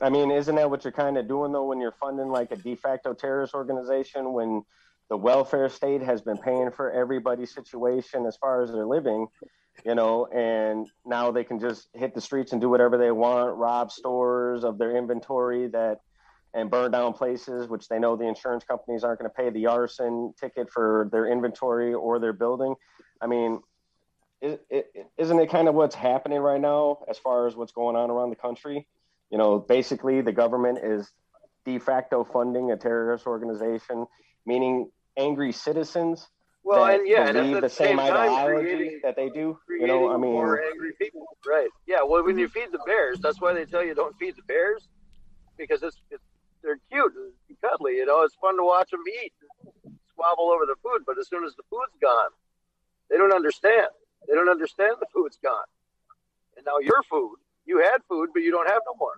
[0.00, 2.56] I mean, isn't that what you're kind of doing though when you're funding like a
[2.56, 4.62] de facto terrorist organization when
[5.08, 9.28] the welfare state has been paying for everybody's situation as far as they're living,
[9.84, 13.56] you know, and now they can just hit the streets and do whatever they want,
[13.56, 16.00] rob stores of their inventory that
[16.54, 19.66] and burn down places which they know the insurance companies aren't going to pay the
[19.66, 22.74] arson ticket for their inventory or their building.
[23.20, 23.60] I mean,
[24.40, 24.58] is
[25.18, 28.30] isn't it kind of what's happening right now as far as what's going on around
[28.30, 28.86] the country?
[29.30, 31.10] You know, basically the government is
[31.64, 34.06] de facto funding a terrorist organization,
[34.44, 36.28] meaning angry citizens
[36.62, 39.16] Well, that and yeah, and believe at the the same same time, ideology creating- that
[39.16, 39.58] they do.
[39.68, 41.26] You know, I mean, more angry people.
[41.46, 41.68] Right.
[41.86, 42.02] Yeah.
[42.04, 44.86] Well, when you feed the bears, that's why they tell you don't feed the bears
[45.58, 46.22] because it's, it's
[46.62, 47.96] they're cute and cuddly.
[47.96, 49.32] You know, it's fun to watch them eat,
[50.10, 51.02] squabble over the food.
[51.06, 52.30] But as soon as the food's gone,
[53.10, 53.88] they don't understand.
[54.28, 55.66] They don't understand the food's gone.
[56.56, 59.14] And now your food, you had food, but you don't have no more,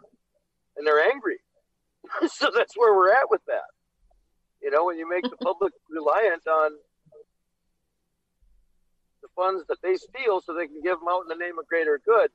[0.76, 1.38] and they're angry.
[2.28, 3.68] so that's where we're at with that.
[4.62, 6.72] You know, when you make the public reliant on
[9.22, 11.66] the funds that they steal so they can give them out in the name of
[11.66, 12.30] greater good.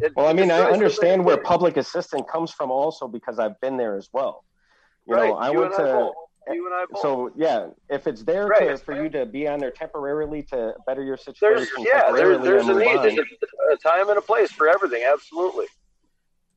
[0.00, 3.76] It well, I mean, I understand where public assistance comes from also because I've been
[3.76, 4.44] there as well.
[5.06, 6.14] You Right, know, I you went and I to both.
[6.50, 7.02] You and I both.
[7.02, 8.80] So yeah, if it's there to, Right.
[8.80, 12.68] for you to be on there temporarily to better your there's situation, yeah, there, there's
[12.68, 12.86] a need.
[12.88, 15.02] on, There's a, a time and a place for everything.
[15.04, 15.66] Absolutely,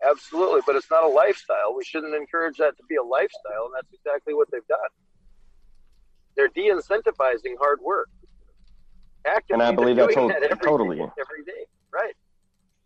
[0.08, 0.62] absolutely.
[0.65, 1.75] But it's not a lifestyle.
[1.75, 4.80] We shouldn't encourage that to be a lifestyle, and that's exactly what they've done.
[6.36, 8.08] They're de-incentivizing hard work.
[9.25, 10.99] Actively, And I believe that's doing that every totally.
[11.01, 11.65] every day.
[11.93, 12.13] Right.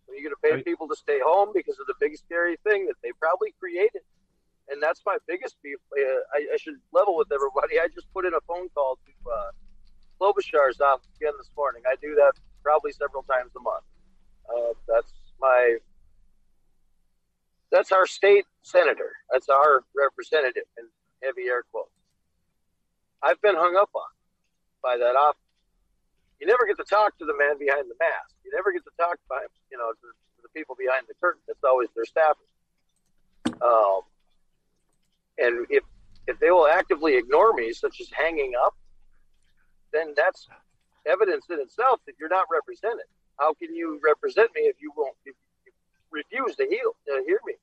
[0.06, 2.86] So you're going to pay people to stay home because of the big scary thing
[2.86, 4.02] that they probably created.
[4.68, 5.78] And that's my biggest beef.
[5.94, 6.02] Uh,
[6.34, 7.78] I, I should level with everybody.
[7.78, 9.50] I just put in a phone call to uh,
[10.20, 11.82] Klobuchar's office again this morning.
[11.86, 13.84] I do that probably several times a month.
[14.48, 15.78] Uh, that's my
[17.70, 19.12] that's our state senator.
[19.30, 20.86] That's our representative in
[21.22, 21.90] heavy air quotes.
[23.22, 24.10] I've been hung up on
[24.82, 25.40] by that office.
[26.40, 28.34] You never get to talk to the man behind the mask.
[28.44, 31.42] You never get to talk by you know to, to the people behind the curtain.
[31.48, 32.50] It's always their staffers.
[33.62, 34.02] Um,
[35.38, 35.82] and if
[36.26, 38.74] if they will actively ignore me, such as hanging up,
[39.92, 40.48] then that's
[41.06, 43.06] evidence in itself that you're not represented.
[43.38, 45.72] How can you represent me if you won't if you
[46.10, 47.54] refuse to heal to hear me?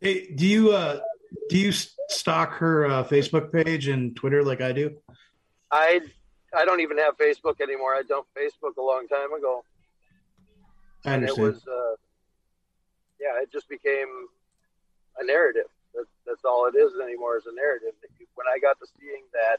[0.00, 1.00] Hey, do you uh
[1.48, 4.96] do you stalk her uh, Facebook page and Twitter like I do?
[5.70, 6.00] I
[6.54, 7.94] I don't even have Facebook anymore.
[7.94, 9.64] I dumped Facebook a long time ago.
[11.04, 11.96] I and it was uh,
[13.20, 14.08] yeah, it just became
[15.18, 15.66] a narrative.
[15.94, 17.94] That's that's all it is anymore is a narrative.
[18.34, 19.58] When I got to seeing that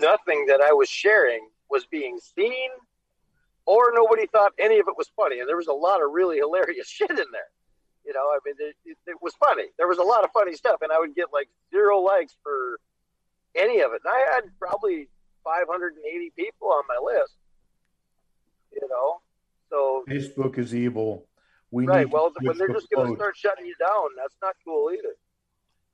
[0.00, 2.70] nothing that I was sharing was being seen,
[3.66, 6.38] or nobody thought any of it was funny, and there was a lot of really
[6.38, 7.50] hilarious shit in there.
[8.04, 9.64] You know, I mean, it, it, it was funny.
[9.76, 12.80] There was a lot of funny stuff, and I would get like zero likes for
[13.54, 14.00] any of it.
[14.04, 15.08] And I had probably
[15.44, 17.34] 580 people on my list.
[18.72, 19.20] You know,
[19.68, 21.26] so Facebook is evil.
[21.70, 22.06] We right.
[22.06, 24.54] need Well, switch when they're the just going to start shutting you down, that's not
[24.64, 25.14] cool either.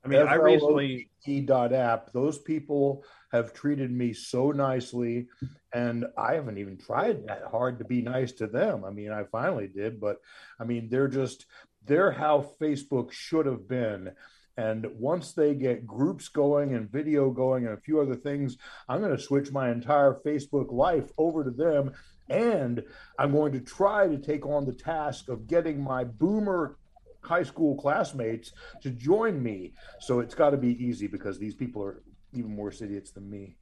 [0.03, 1.09] I mean, I recently
[1.45, 2.13] dot app.
[2.13, 5.27] Those people have treated me so nicely,
[5.73, 8.85] and I haven't even tried that hard to be nice to them.
[8.85, 10.17] I mean, I finally did, but
[10.59, 11.45] I mean, they're just
[11.85, 14.11] they're how Facebook should have been.
[14.55, 18.57] And once they get groups going and video going and a few other things,
[18.89, 21.93] I'm going to switch my entire Facebook life over to them.
[22.29, 22.83] And
[23.17, 26.77] I'm going to try to take on the task of getting my boomer
[27.21, 29.73] high school classmates to join me.
[29.99, 32.01] So it's got to be easy because these people are
[32.33, 33.55] even worse idiots than me.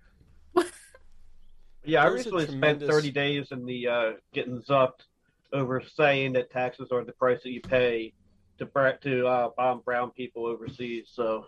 [1.85, 5.03] Yeah, I There's a recently spent 30 days in the uh, getting zucked
[5.53, 8.13] over saying that taxes are the price that you pay
[8.57, 11.09] to to uh, bomb brown people overseas.
[11.13, 11.45] So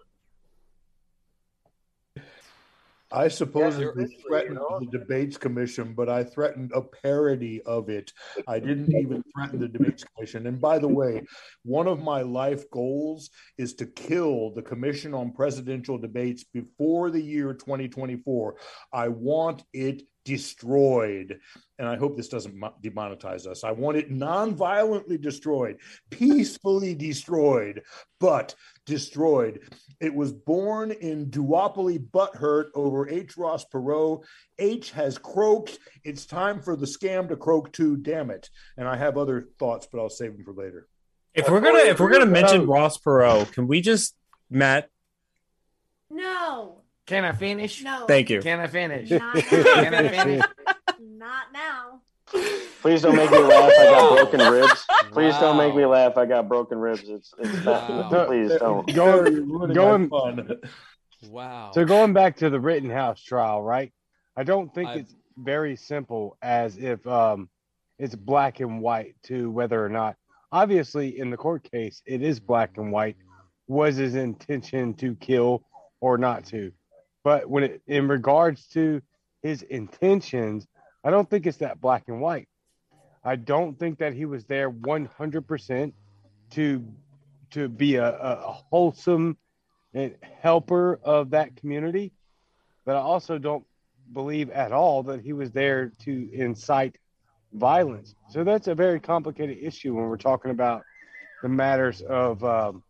[3.11, 8.11] I supposedly Yeah, threatened the debates commission, but I threatened a parody of it.
[8.47, 10.47] I didn't even threaten the debates commission.
[10.47, 11.23] And by the way,
[11.63, 17.21] one of my life goals is to kill the commission on presidential debates before the
[17.21, 18.55] year 2024.
[18.91, 21.39] I want it destroyed.
[21.79, 23.63] And I hope this doesn't demonetize us.
[23.63, 25.77] I want it non-violently destroyed,
[26.09, 27.81] peacefully destroyed,
[28.19, 28.53] but
[28.85, 29.61] destroyed.
[30.01, 33.37] It was born in duopoly butthurt over H.
[33.37, 34.23] Ross Perot.
[34.59, 35.79] H has croaked.
[36.03, 38.49] It's time for the scam to croak too, damn it.
[38.75, 40.87] And I have other thoughts, but I'll save them for later.
[41.33, 44.15] If we're gonna if we're gonna mention Ross Perot, can we just
[44.49, 44.89] Matt?
[46.09, 46.76] No.
[47.07, 47.81] Can I finish?
[47.83, 48.05] No.
[48.05, 48.41] Thank you.
[48.41, 49.09] Can I finish?
[49.09, 50.45] Not Can I finish?
[50.99, 52.01] Not now.
[52.81, 53.71] Please don't make me laugh.
[53.79, 54.85] I got broken ribs.
[55.11, 56.17] Please don't make me laugh.
[56.17, 57.07] I got broken ribs.
[57.07, 58.27] It's it's not.
[58.27, 58.93] Please don't.
[58.93, 60.09] Going, going,
[61.29, 61.71] Wow.
[61.73, 63.91] So going back to the Rittenhouse trial, right?
[64.35, 67.49] I don't think I've- it's very simple as if um,
[67.97, 70.15] it's black and white to whether or not.
[70.51, 73.15] Obviously, in the court case, it is black and white.
[73.67, 75.63] Was his intention to kill
[76.01, 76.71] or not to?
[77.23, 79.01] But when it in regards to
[79.41, 80.67] his intentions,
[81.03, 82.47] I don't think it's that black and white.
[83.23, 85.93] I don't think that he was there 100%
[86.51, 86.93] to
[87.51, 89.37] to be a, a, wholesome
[90.41, 92.11] helper of that community.
[92.85, 93.65] But I also don't
[94.13, 96.97] believe at all that he was there to incite
[97.53, 98.15] violence.
[98.29, 100.83] So that's a very complicated issue when we're talking about
[101.41, 102.83] the matters of um,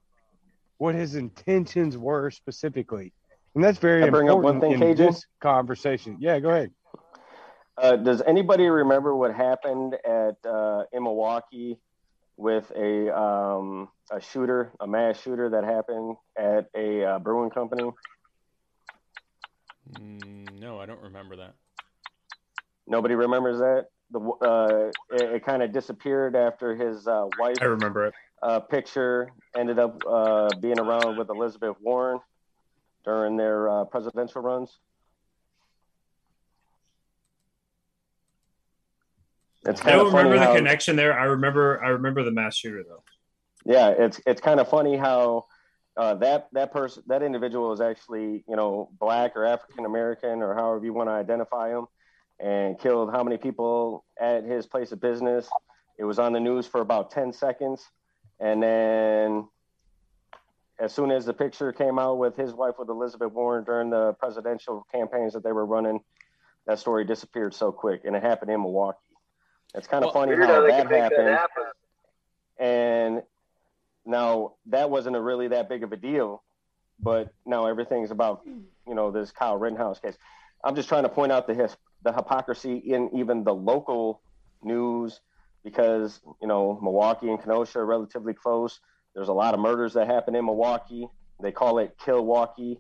[0.78, 3.14] what his intentions were specifically.
[3.58, 5.08] And that's very Can I bring up important one thing, in KJ?
[5.08, 6.18] this conversation.
[6.20, 6.70] Yeah, go ahead.
[7.76, 11.80] Uh, does anybody remember what happened at uh, in Milwaukee
[12.38, 17.89] with a um, a shooter, a mass shooter that happened at a uh, brewing company?
[19.93, 21.55] Mm, no, I don't remember that.
[22.86, 23.86] Nobody remembers that.
[24.12, 27.58] The uh, it, it kind of disappeared after his uh, wife.
[27.60, 28.14] I remember it.
[28.39, 32.20] Uh, picture ended up uh, being around with Elizabeth Warren
[33.08, 34.80] during their uh, presidential runs.
[39.66, 41.18] It's I don't remember the connection there.
[41.18, 43.03] I remember I remember the mass shooter though.
[43.66, 45.45] yeah, it's it's kind of funny how
[45.95, 50.53] uh, that that person that individual is actually you know black or African American or
[50.53, 51.86] however you want to identify him,
[52.39, 55.49] and killed how many people at his place of business.
[55.97, 57.86] It was on the news for about ten seconds,
[58.39, 59.47] and then
[60.80, 64.13] as soon as the picture came out with his wife with Elizabeth Warren during the
[64.13, 66.01] presidential campaigns that they were running,
[66.65, 68.97] that story disappeared so quick, and it happened in Milwaukee.
[69.73, 71.28] It's kind of funny how how that happened.
[71.28, 71.63] that happen.
[72.59, 73.23] And
[74.05, 76.43] now that wasn't a really that big of a deal,
[76.99, 80.17] but now everything's about you know this Kyle Rittenhouse case.
[80.63, 84.21] I'm just trying to point out the his, the hypocrisy in even the local
[84.63, 85.19] news
[85.63, 88.80] because you know Milwaukee and Kenosha are relatively close.
[89.18, 91.07] There's a lot of murders that happen in Milwaukee.
[91.41, 92.78] They call it Killwaukee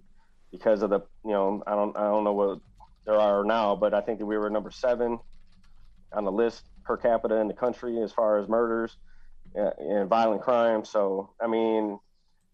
[0.51, 2.59] because of the you know I don't I don't know what
[3.07, 5.17] there are now, but I think that we were number seven
[6.13, 8.97] on the list per capita in the country as far as murders
[9.55, 10.85] and violent crime.
[10.85, 11.97] So I mean,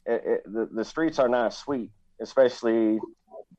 [0.06, 3.02] it, it, the the streets are not sweet, especially.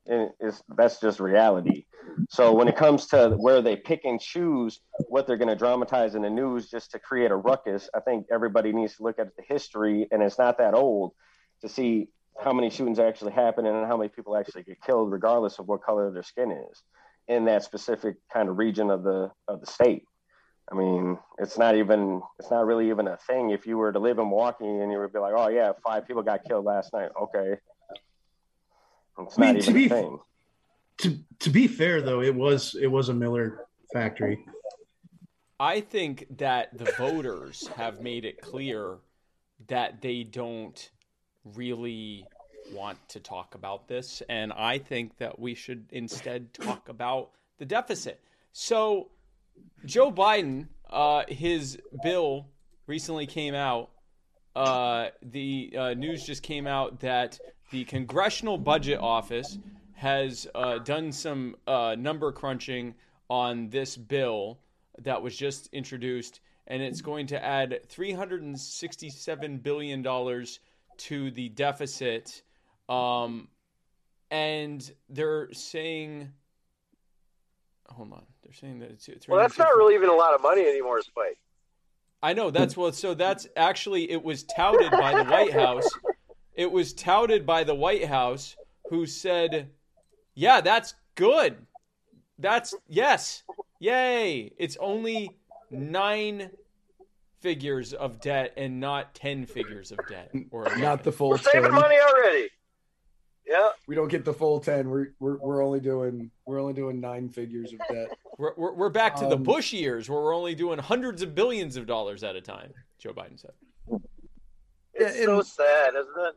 [0.07, 1.85] In, it's, that's just reality.
[2.29, 4.79] So when it comes to where they pick and choose
[5.09, 8.27] what they're going to dramatize in the news just to create a ruckus, I think
[8.31, 11.13] everybody needs to look at the history, and it's not that old,
[11.61, 15.59] to see how many shootings actually happen and how many people actually get killed, regardless
[15.59, 16.83] of what color their skin is,
[17.27, 20.03] in that specific kind of region of the of the state.
[20.71, 23.51] I mean, it's not even it's not really even a thing.
[23.51, 26.07] If you were to live in Milwaukee and you would be like, oh yeah, five
[26.07, 27.09] people got killed last night.
[27.21, 27.55] Okay,
[29.19, 30.19] it's I mean, not to be a thing.
[30.99, 34.45] to to be fair though, it was it was a Miller factory.
[35.59, 38.97] I think that the voters have made it clear
[39.67, 40.89] that they don't
[41.55, 42.25] really
[42.73, 44.21] want to talk about this.
[44.27, 48.21] And I think that we should instead talk about the deficit.
[48.51, 49.11] So,
[49.85, 52.47] Joe Biden, uh, his bill
[52.87, 53.91] recently came out.
[54.55, 57.39] Uh, the uh, news just came out that
[57.71, 59.57] the Congressional Budget Office
[59.93, 62.95] has uh, done some uh, number crunching
[63.29, 64.59] on this bill
[64.99, 70.03] that was just introduced, and it's going to add $367 billion
[70.97, 72.41] to the deficit.
[72.87, 73.47] Um,
[74.31, 76.31] and they're saying,
[77.87, 80.41] hold on, they're saying that it's, it's Well, that's not really even a lot of
[80.41, 81.37] money anymore, Spike.
[82.23, 82.95] I know that's what.
[82.95, 85.87] So that's actually it was touted by the White House.
[86.55, 88.55] It was touted by the White House,
[88.89, 89.69] who said,
[90.33, 91.57] "Yeah, that's good.
[92.39, 93.43] That's yes,
[93.79, 94.51] yay!
[94.57, 95.31] It's only
[95.71, 96.51] nine
[97.41, 101.63] figures of debt and not ten figures of debt, or Not the full We're saving
[101.63, 101.73] 10.
[101.73, 102.49] money already.
[103.47, 103.69] Yeah.
[103.87, 104.89] We don't get the full ten.
[104.89, 108.17] We're we're, we're only doing we're only doing nine figures of debt.
[108.37, 111.35] We're, we're, we're back to the Um, Bush years where we're only doing hundreds of
[111.35, 112.73] billions of dollars at a time.
[112.97, 113.51] Joe Biden said.
[114.93, 116.35] It's so sad, isn't it?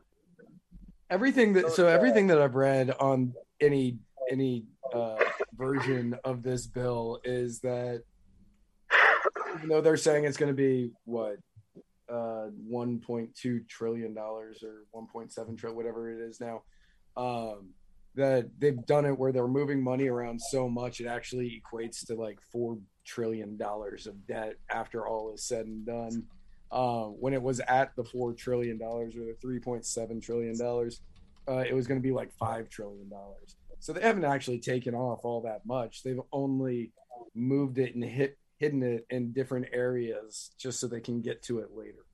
[1.09, 3.97] Everything that so everything that I've read on any
[4.31, 5.17] any uh,
[5.57, 8.03] version of this bill is that
[9.55, 11.37] even though they're saying it's going to be what
[12.09, 16.63] uh 1.2 trillion dollars or 1.7 trillion whatever it is now
[17.17, 17.69] um
[18.15, 22.15] that they've done it where they're moving money around so much it actually equates to
[22.15, 26.23] like 4 trillion dollars of debt after all is said and done
[26.71, 30.57] uh, when it was at the four trillion dollars or the three point seven trillion
[30.57, 31.01] dollars,
[31.47, 33.55] uh, it was going to be like five trillion dollars.
[33.79, 36.03] So they haven't actually taken off all that much.
[36.03, 36.91] They've only
[37.33, 41.59] moved it and hit hidden it in different areas just so they can get to
[41.59, 42.05] it later.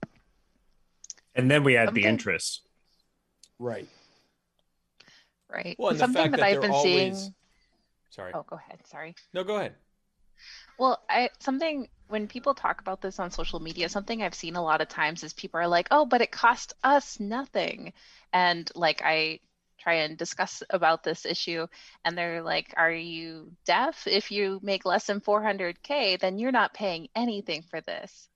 [1.34, 2.62] And then we add the interest.
[3.58, 3.88] Right.
[5.50, 5.76] Right.
[5.80, 7.36] Well, Something that, that I've been always- seeing.
[8.12, 8.32] Sorry.
[8.34, 8.80] Oh, go ahead.
[8.86, 9.14] Sorry.
[9.34, 9.74] No, go ahead.
[10.80, 14.64] Well, I something when people talk about this on social media, something I've seen a
[14.64, 17.94] lot of times is people are like, "Oh, but it cost us nothing,"
[18.34, 19.40] and like I
[19.78, 21.68] try and discuss about this issue,
[22.04, 24.08] and they're like, "Are you deaf?
[24.08, 28.30] If you make less than 400k, then you're not paying anything for this."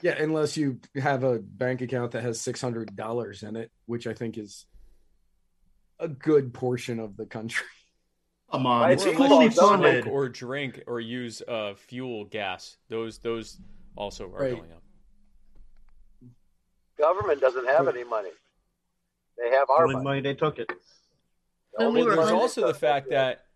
[0.00, 4.06] Yeah, unless you have a bank account that has six hundred dollars in it, which
[4.06, 4.66] I think is
[6.00, 7.66] a good portion of the country.
[8.52, 10.06] Come on, it's unless fully you smoke funded.
[10.06, 12.76] or drink or use uh, fuel gas.
[12.88, 13.58] Those those
[13.96, 14.56] also are Right.
[14.56, 14.82] going up.
[16.98, 18.30] Government doesn't have any money.
[19.38, 20.04] They have our Only money.
[20.04, 20.70] money they took it.
[21.78, 23.46] Well, we there's also the fact that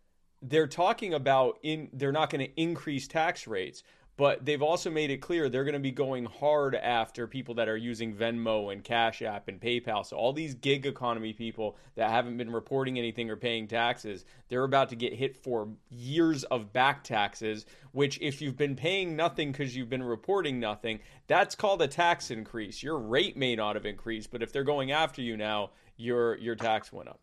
[0.41, 3.83] they're talking about in they're not going to increase tax rates,
[4.19, 7.69] But they've also made it clear they're going to be going hard after people that
[7.69, 10.07] are using Venmo and Cash App and PayPal.
[10.07, 14.65] So all these gig economy people that haven't been reporting anything or paying taxes, they're
[14.65, 19.53] about to get hit for years of back taxes, which if you've been paying nothing
[19.53, 22.83] because you've been reporting nothing, that's called a tax increase.
[22.83, 26.55] Your rate may not have increased, but if they're going after you now, your your
[26.55, 27.21] tax went up.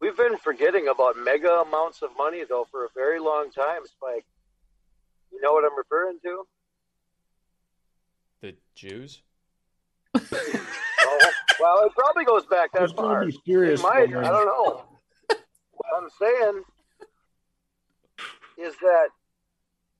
[0.00, 4.24] We've been forgetting about mega amounts of money though for a very long time, Spike.
[5.32, 6.46] You know what I'm referring to?
[8.40, 9.22] The Jews?
[10.14, 13.24] Oh, well, it probably goes back that Who's far.
[13.26, 14.10] be serious It might.
[14.10, 14.84] for a I don't know.
[15.72, 16.62] what I'm saying
[18.58, 19.08] is that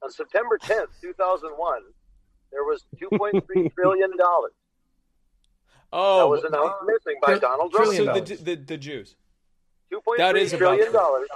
[0.02, 1.82] on September 10th, 2001,
[2.50, 4.52] there was 2.3 trillion dollars.
[5.92, 7.92] Oh, that was announced missing by Donald Trump.
[7.94, 9.16] So the, the the Jews.
[9.90, 10.92] Two point That three is about trillion true.
[10.92, 11.28] dollars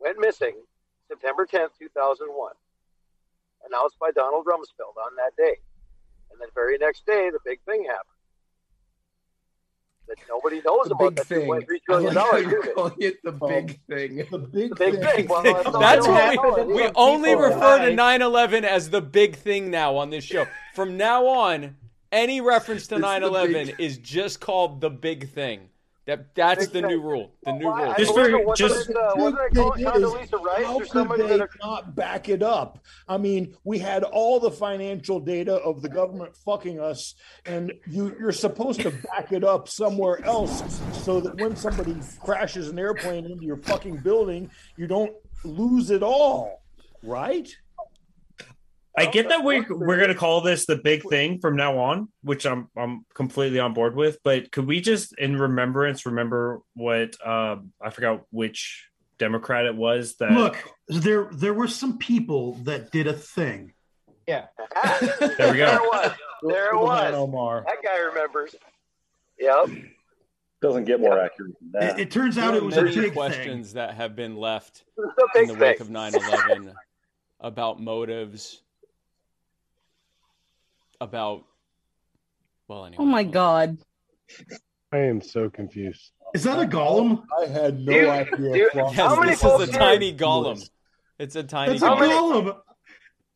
[0.00, 0.54] went missing
[1.08, 2.52] September 10th, 2001.
[3.66, 5.56] Announced by Donald Rumsfeld on that day.
[6.30, 8.14] And then very next day, the big thing happened.
[10.06, 11.48] That nobody knows The about big that thing.
[11.48, 12.14] $2.3 I trillion.
[12.14, 13.94] like how do you're calling it the big oh.
[13.94, 14.16] thing.
[14.30, 15.26] The big, The big thing.
[15.28, 19.36] Well, that's That's they what we, we only people refer to 9/11 as the big
[19.36, 20.46] thing now on this show.
[20.74, 21.76] From now on,
[22.10, 25.68] any reference to 9/11 big- is just called the big thing.
[26.08, 27.32] That that's the new rule.
[27.44, 27.94] The new rule.
[27.98, 31.18] Just for- just- it, uh, wasn't it called Thing is, Condoleezza Rice how or could
[31.28, 32.78] they that not back it up?
[33.06, 38.16] I mean, we had all the financial data of the government fucking us, and you,
[38.18, 43.26] you're supposed to back it up somewhere else so that when somebody crashes an airplane
[43.26, 45.12] into your fucking building, you don't
[45.44, 46.62] lose it all,
[47.02, 47.54] right?
[48.98, 52.46] I get that we we're gonna call this the big thing from now on, which
[52.46, 54.18] I'm I'm completely on board with.
[54.22, 58.88] But could we just, in remembrance, remember what uh, I forgot which
[59.18, 60.56] Democrat it was that Look,
[60.88, 63.72] there there were some people that did a thing.
[64.26, 64.46] Yeah.
[65.10, 65.66] There we go.
[65.66, 66.12] There it was.
[66.42, 67.14] There it was.
[67.14, 67.64] Omar.
[67.66, 68.54] That guy remembers.
[69.38, 69.70] Yep.
[70.60, 71.98] Doesn't get more accurate than that.
[71.98, 73.12] It, it turns out There it are was a many big thing.
[73.12, 74.84] questions that have been left
[75.36, 75.86] in the wake thing.
[75.86, 76.74] of 9/11
[77.40, 78.60] about motives,
[81.00, 81.44] about
[82.68, 83.02] well, anyway.
[83.02, 83.78] Oh my god.
[84.92, 86.12] I am so confused.
[86.34, 87.24] Is that a golem?
[87.42, 88.56] I had no You- idea.
[88.56, 90.68] you- Flop- Yes, How many this is a tiny golem.
[91.18, 92.44] It's a tiny That's a golem.
[92.44, 92.60] golem.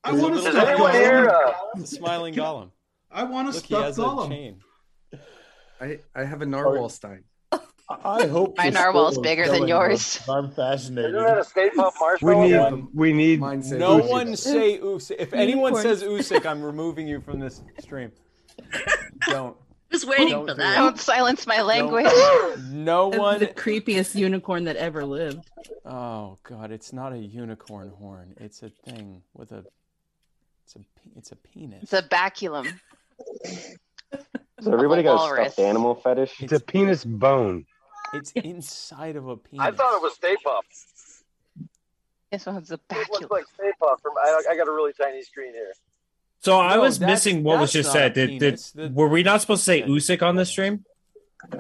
[0.05, 0.95] I want a little stuffed anyone golem.
[0.95, 2.71] here, uh, smiling golem.
[3.11, 4.29] I want a Look, he stuffed has a golem.
[4.29, 4.61] chain.
[5.81, 7.25] I, I have a narwhal stein.
[7.91, 10.17] I hope My this narwhal's is bigger than yours.
[10.19, 10.29] us.
[10.29, 11.15] I'm fascinated.
[11.15, 12.89] Isn't that a Stay Puft We need one?
[12.95, 14.09] we need No Usyk.
[14.09, 15.17] one say Usyk.
[15.19, 15.83] If anyone Unicorn.
[15.99, 18.13] says Usyk, I'm removing you from this stream.
[19.27, 19.57] Don't.
[19.91, 20.73] Just waiting Don't for that.
[20.75, 20.79] it.
[20.79, 22.07] Don't silence my language.
[22.71, 23.39] No That's one.
[23.41, 25.45] the creepiest unicorn that ever lived.
[25.85, 28.33] Oh God, it's not a unicorn horn.
[28.39, 29.65] It's a thing with a.
[30.65, 30.79] It's a.
[31.17, 31.83] It's a penis.
[31.83, 32.73] It's a baculum.
[34.61, 35.53] So everybody got a Walrus.
[35.55, 36.41] stuffed animal fetish.
[36.41, 37.67] it's a penis bone.
[38.13, 39.65] It's inside of a penis.
[39.67, 41.67] I thought it was Stay Puft.
[42.31, 44.01] This one's a It looks like Stay Puft.
[44.03, 45.73] From, I, I got a really tiny screen here.
[46.41, 48.15] So I No, was that's- missing what was that's just not a said.
[48.15, 48.71] Did, did penis.
[48.73, 50.85] The- were we not supposed to say Usyk on this stream?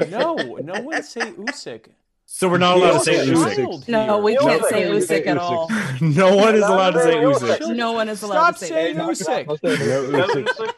[0.08, 1.86] No, no one say Usyk.
[2.24, 3.88] So we're not allowed to say Children Usyk.
[3.88, 5.68] No, we can't don't say say Usyk at all.
[6.00, 7.58] No one is allowed to say saying Usyk.
[7.58, 7.76] Usyk.
[7.76, 8.96] No one is allowed Stop to say saying.
[8.96, 9.46] Usyk.
[9.46, 10.44] No, No, Usyk.
[10.46, 10.72] Usyk.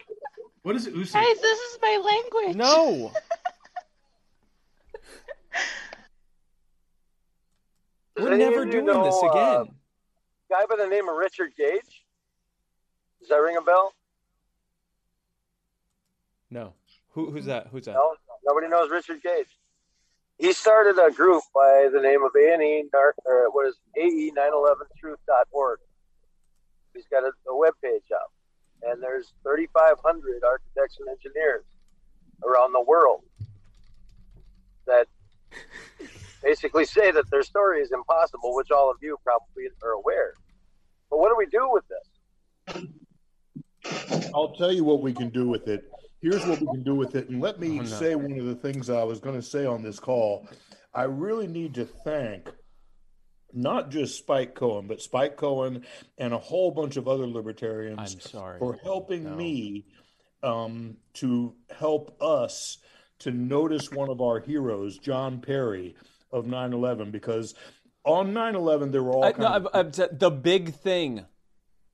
[0.62, 1.12] What is Usyk?
[1.12, 2.56] Guys, this is my language.
[2.56, 3.12] No.
[8.16, 9.74] We're never doing know, this uh, again.
[10.50, 12.04] guy by the name of Richard Gage?
[13.20, 13.92] Does that ring a bell?
[16.50, 16.74] No.
[17.10, 17.68] Who, who's that?
[17.68, 17.94] Who's that?
[17.94, 18.14] No,
[18.46, 19.48] nobody knows Richard Gage.
[20.38, 25.78] He started a group by the name of A&E, or what is E AE911truth.org.
[26.92, 28.32] He's got a, a web page up,
[28.82, 31.64] and there's 3,500 architects and engineers
[32.44, 33.22] around the world
[34.86, 35.06] that
[36.44, 40.32] basically say that their story is impossible, which all of you probably are aware.
[41.10, 42.84] But what do we do with this?
[44.34, 45.82] I'll tell you what we can do with it.
[46.22, 47.28] Here's what we can do with it.
[47.28, 47.84] And let me Oh, no.
[47.84, 50.48] say one of the things I was going to say on this call.
[50.94, 52.48] I really need to thank
[53.52, 55.84] not just Spike Cohen, but Spike Cohen
[56.18, 58.58] and a whole bunch of other libertarians I'm sorry.
[58.58, 59.36] for helping No.
[59.36, 59.84] me
[60.42, 62.78] um, to help us
[63.20, 65.94] to notice one of our heroes, John Perry
[66.34, 67.54] of 9 11, because
[68.04, 70.74] on 9 11, there were all I, kinds no, of I'm, I'm, t- the big
[70.74, 71.24] thing.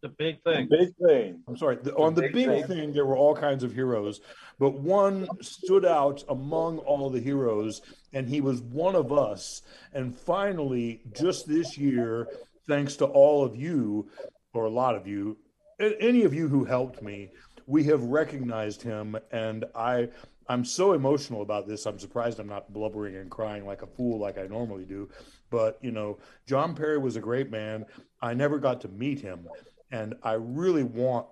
[0.03, 0.67] The big thing.
[0.71, 1.43] Big thing.
[1.47, 1.77] I'm sorry.
[1.77, 2.67] The, on the big big thing.
[2.67, 2.93] thing.
[2.93, 4.21] there were all kinds of heroes,
[4.59, 7.83] but one stood out among all the heroes,
[8.15, 9.61] and he was one of us.
[9.93, 12.29] And finally, just this year,
[12.67, 14.09] thanks to all of you,
[14.55, 15.37] or a lot of you,
[15.79, 17.29] any of you who helped me,
[17.67, 20.09] we have recognized him, and I.
[20.51, 21.87] I'm so emotional about this.
[21.87, 25.09] I'm surprised I'm not blubbering and crying like a fool like I normally do.
[25.49, 27.87] But, you know, John Perry was a great man.
[28.21, 29.47] I never got to meet him.
[29.93, 31.29] And I really want,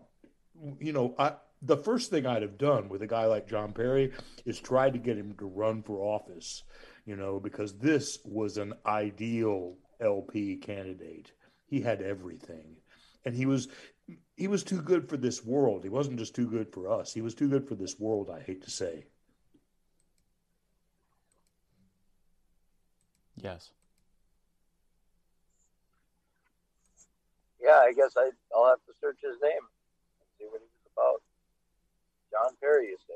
[0.79, 4.13] you know, I, the first thing I'd have done with a guy like John Perry
[4.47, 6.63] is try to get him to run for office,
[7.05, 11.33] you know, because this was an ideal LP candidate.
[11.67, 12.77] He had everything.
[13.25, 13.67] And he was
[14.37, 15.83] he was too good for this world.
[15.83, 17.13] He wasn't just too good for us.
[17.13, 19.07] He was too good for this world, I hate to say.
[23.37, 23.71] Yes.
[27.61, 30.93] Yeah, I guess I, I'll have to search his name and see what he was
[30.97, 31.23] about.
[32.31, 33.15] John Perry, you say?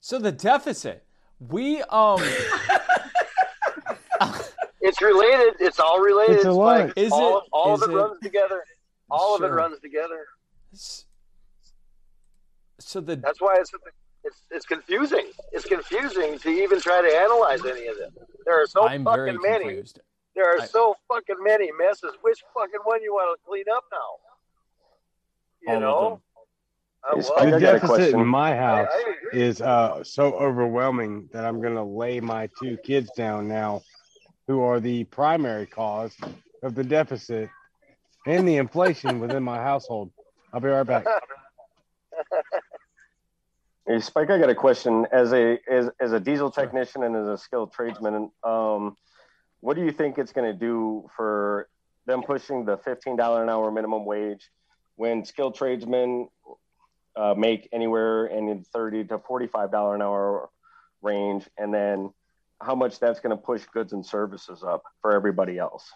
[0.00, 1.04] So the deficit.
[1.38, 2.22] We um
[4.80, 5.54] It's related.
[5.60, 6.36] It's all related.
[6.36, 6.80] It's a lot.
[6.90, 6.92] Spike.
[6.96, 8.64] Is all, it- all is of it, it- runs together.
[9.10, 10.24] All of it runs together.
[12.78, 13.70] so the That's why it's
[14.24, 15.26] it's it's confusing.
[15.52, 18.12] It's confusing to even try to analyze any of it.
[18.46, 19.64] There are so I'm fucking many.
[19.64, 20.00] confused.
[20.34, 22.12] There are I- so fucking many messes.
[22.22, 23.98] Which fucking one you want to clean up now?
[25.62, 26.10] You All of know.
[26.10, 26.20] them.
[27.02, 29.40] Uh, well, the I got a deficit in my house I agree.
[29.42, 33.80] is uh, so overwhelming that I'm going to lay my two kids down now,
[34.50, 36.16] who are the primary cause
[36.64, 37.48] of the deficit
[38.26, 40.10] and the inflation within my household.
[40.52, 41.06] I'll be right back.
[43.86, 45.06] Hey, Spike, I got a question.
[45.10, 48.96] As a as, as a diesel technician and as a skilled tradesman, um,
[49.60, 51.68] what do you think it's going to do for
[52.06, 54.48] them pushing the fifteen dollar an hour minimum wage
[54.94, 56.28] when skilled tradesmen
[57.16, 60.50] uh, make anywhere in the thirty to forty five dollar an hour
[61.02, 62.12] range, and then
[62.62, 65.90] how much that's going to push goods and services up for everybody else?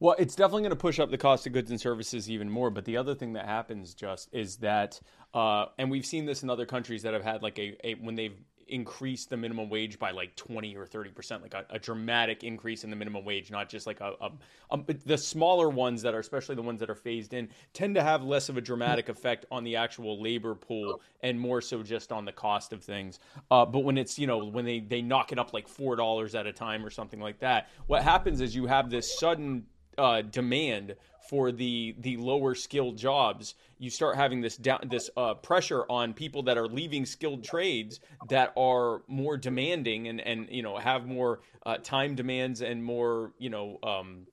[0.00, 2.70] Well, it's definitely going to push up the cost of goods and services even more.
[2.70, 5.00] But the other thing that happens just is that,
[5.34, 8.14] uh, and we've seen this in other countries that have had like a, a when
[8.14, 8.38] they've
[8.68, 12.84] increased the minimum wage by like 20 or 30 percent, like a, a dramatic increase
[12.84, 14.30] in the minimum wage, not just like a, a,
[14.70, 18.02] a the smaller ones that are, especially the ones that are phased in, tend to
[18.02, 22.12] have less of a dramatic effect on the actual labor pool and more so just
[22.12, 23.18] on the cost of things.
[23.50, 26.34] Uh, but when it's you know when they they knock it up like four dollars
[26.34, 29.64] at a time or something like that, what happens is you have this sudden
[29.98, 30.94] uh, demand
[31.28, 36.14] for the the lower skilled jobs, you start having this down this uh, pressure on
[36.14, 41.06] people that are leaving skilled trades that are more demanding and and you know have
[41.06, 43.78] more uh, time demands and more you know.
[43.82, 44.26] Um,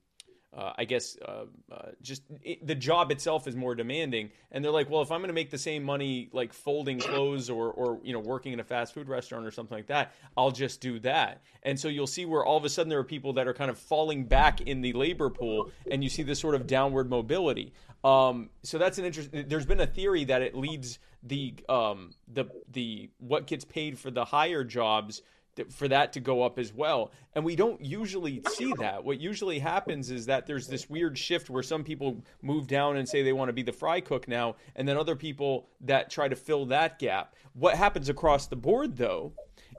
[0.56, 4.72] uh, I guess uh, uh, just it, the job itself is more demanding, and they're
[4.72, 8.00] like, well, if I'm going to make the same money like folding clothes or or
[8.02, 10.98] you know working in a fast food restaurant or something like that, I'll just do
[11.00, 11.42] that.
[11.62, 13.70] And so you'll see where all of a sudden there are people that are kind
[13.70, 17.74] of falling back in the labor pool, and you see this sort of downward mobility.
[18.02, 19.44] Um, so that's an interesting.
[19.48, 24.10] There's been a theory that it leads the um, the the what gets paid for
[24.10, 25.22] the higher jobs
[25.70, 27.12] for that to go up as well.
[27.34, 29.04] And we don't usually see that.
[29.04, 33.08] What usually happens is that there's this weird shift where some people move down and
[33.08, 36.28] say they want to be the fry cook now, and then other people that try
[36.28, 37.34] to fill that gap.
[37.54, 39.32] What happens across the board, though,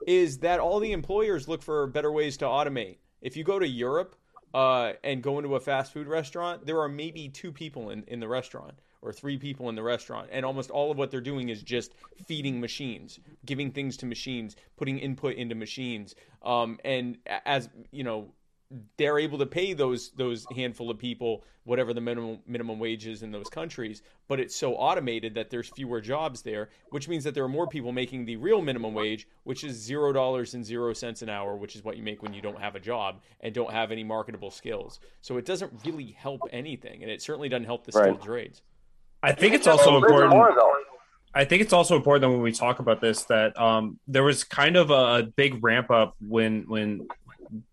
[0.06, 2.98] is that all the employers look for better ways to automate.
[3.20, 4.16] If you go to Europe
[4.54, 8.20] uh, and go into a fast food restaurant, there are maybe two people in, in
[8.20, 10.28] the restaurant or three people in the restaurant.
[10.32, 11.94] And almost all of what they're doing is just
[12.26, 16.14] feeding machines, giving things to machines, putting input into machines.
[16.42, 18.32] Um, and as, you know,
[18.98, 23.22] they're able to pay those those handful of people whatever the minimum minimum wage is
[23.22, 27.34] in those countries, but it's so automated that there's fewer jobs there, which means that
[27.34, 30.92] there are more people making the real minimum wage, which is zero dollars and zero
[30.92, 33.54] cents an hour, which is what you make when you don't have a job and
[33.54, 34.98] don't have any marketable skills.
[35.20, 38.04] So it doesn't really help anything, and it certainly doesn't help the Right.
[38.04, 38.62] skilled trades.
[39.22, 40.34] I think it's also important.
[41.34, 44.44] I think it's also important that when we talk about this that um, there was
[44.44, 47.06] kind of a, big ramp up when when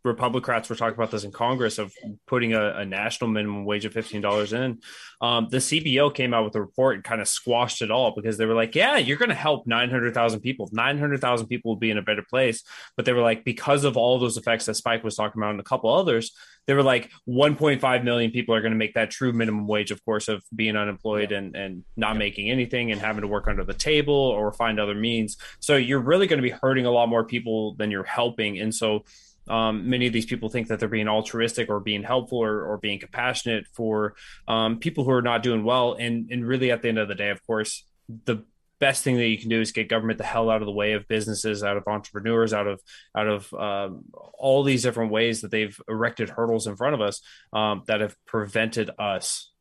[0.06, 1.94] Republicrats were talking about this in Congress of
[2.28, 4.80] putting a, a national minimum wage of fifteen dollars in.
[5.22, 8.38] Um, the CBO came out with a report and kind of squashed it all because
[8.38, 10.70] they were like, "Yeah, you're going to help nine hundred thousand people.
[10.72, 12.64] Nine hundred thousand people will be in a better place."
[12.96, 15.60] But they were like, because of all those effects that Spike was talking about and
[15.60, 16.32] a couple others,
[16.68, 19.68] they were like, one point five million people are going to make that true minimum
[19.68, 23.48] wage, of course, of being unemployed and and not making anything and having to work
[23.48, 25.38] under the table or find other means.
[25.60, 28.74] So you're really going to be hurting a lot more people than you're helping, and
[28.74, 29.06] so
[29.48, 32.78] um, many of these people think that they're being altruistic or being helpful or, or
[32.78, 34.16] being compassionate for
[34.48, 35.94] um, people who are not doing well.
[35.94, 37.84] And, and really, at the end of the day, of course,
[38.26, 38.44] the
[38.80, 40.94] best thing that you can do is get government the hell out of the way
[40.94, 42.82] of businesses, out of entrepreneurs, out of
[43.16, 44.04] out of um,
[44.34, 47.22] all these different ways that they've erected hurdles in front of us
[47.54, 49.52] um, that have prevented us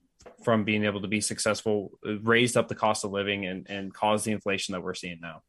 [0.43, 1.93] from being able to be successful,
[2.23, 5.43] raised up the cost of living, and and caused the inflation that we're seeing now.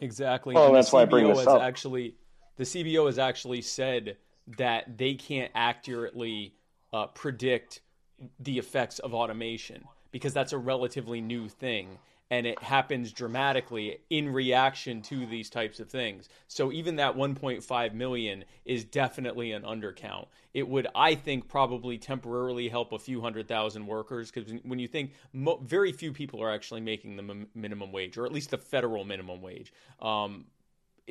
[0.00, 0.54] Exactly.
[0.54, 1.62] Well, And the that's why I bring CBO this has up.
[1.62, 2.16] actually
[2.56, 4.16] the CBO has actually said
[4.58, 6.54] that they can't accurately
[6.92, 7.80] uh, predict
[8.38, 11.98] the effects of automation because that's a relatively new thing
[12.30, 16.28] and it happens dramatically in reaction to these types of things.
[16.46, 20.26] So even that 1.5 million is definitely an undercount.
[20.54, 24.86] It would, I think, probably temporarily help a few hundred thousand workers because when you
[24.86, 28.50] think mo- very few people are actually making the m- minimum wage, or at least
[28.50, 29.72] the federal minimum wage.
[30.00, 30.46] Um,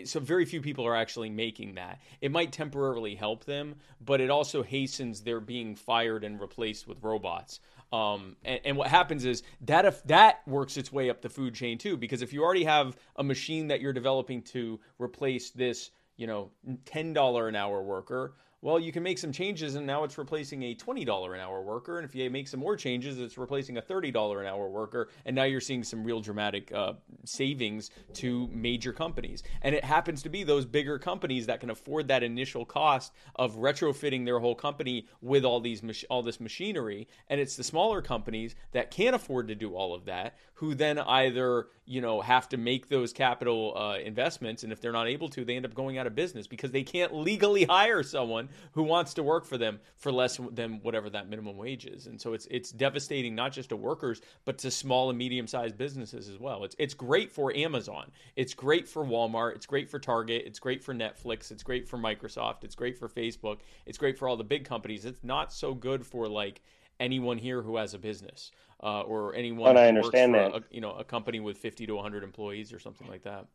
[0.05, 1.99] so very few people are actually making that.
[2.21, 7.03] It might temporarily help them, but it also hastens their being fired and replaced with
[7.03, 7.59] robots.
[7.91, 11.55] Um, and, and what happens is that if that works its way up the food
[11.55, 15.91] chain too, because if you already have a machine that you're developing to replace this,
[16.15, 16.51] you know,
[16.85, 20.63] ten dollar an hour worker, well, you can make some changes, and now it's replacing
[20.63, 21.97] a twenty dollar an hour worker.
[21.97, 25.09] And if you make some more changes, it's replacing a thirty dollar an hour worker.
[25.25, 26.93] And now you're seeing some real dramatic uh,
[27.23, 29.43] savings to major companies.
[29.61, 33.55] And it happens to be those bigger companies that can afford that initial cost of
[33.55, 37.07] retrofitting their whole company with all these mach- all this machinery.
[37.29, 40.99] And it's the smaller companies that can't afford to do all of that, who then
[40.99, 45.29] either you know have to make those capital uh, investments, and if they're not able
[45.29, 48.83] to, they end up going out of business because they can't legally hire someone who
[48.83, 52.07] wants to work for them for less than whatever that minimum wage is.
[52.07, 55.77] And so it's it's devastating not just to workers but to small and medium sized
[55.77, 56.63] businesses as well.
[56.63, 58.11] It's it's great for Amazon.
[58.35, 59.55] It's great for Walmart.
[59.55, 60.43] It's great for Target.
[60.45, 61.51] It's great for Netflix.
[61.51, 62.63] It's great for Microsoft.
[62.63, 63.59] It's great for Facebook.
[63.85, 65.05] It's great for all the big companies.
[65.05, 66.61] It's not so good for like
[66.99, 68.51] anyone here who has a business
[68.83, 70.55] uh, or anyone And I who understand that.
[70.55, 73.45] A, you know a company with 50 to 100 employees or something like that.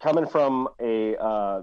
[0.00, 1.62] coming from a uh,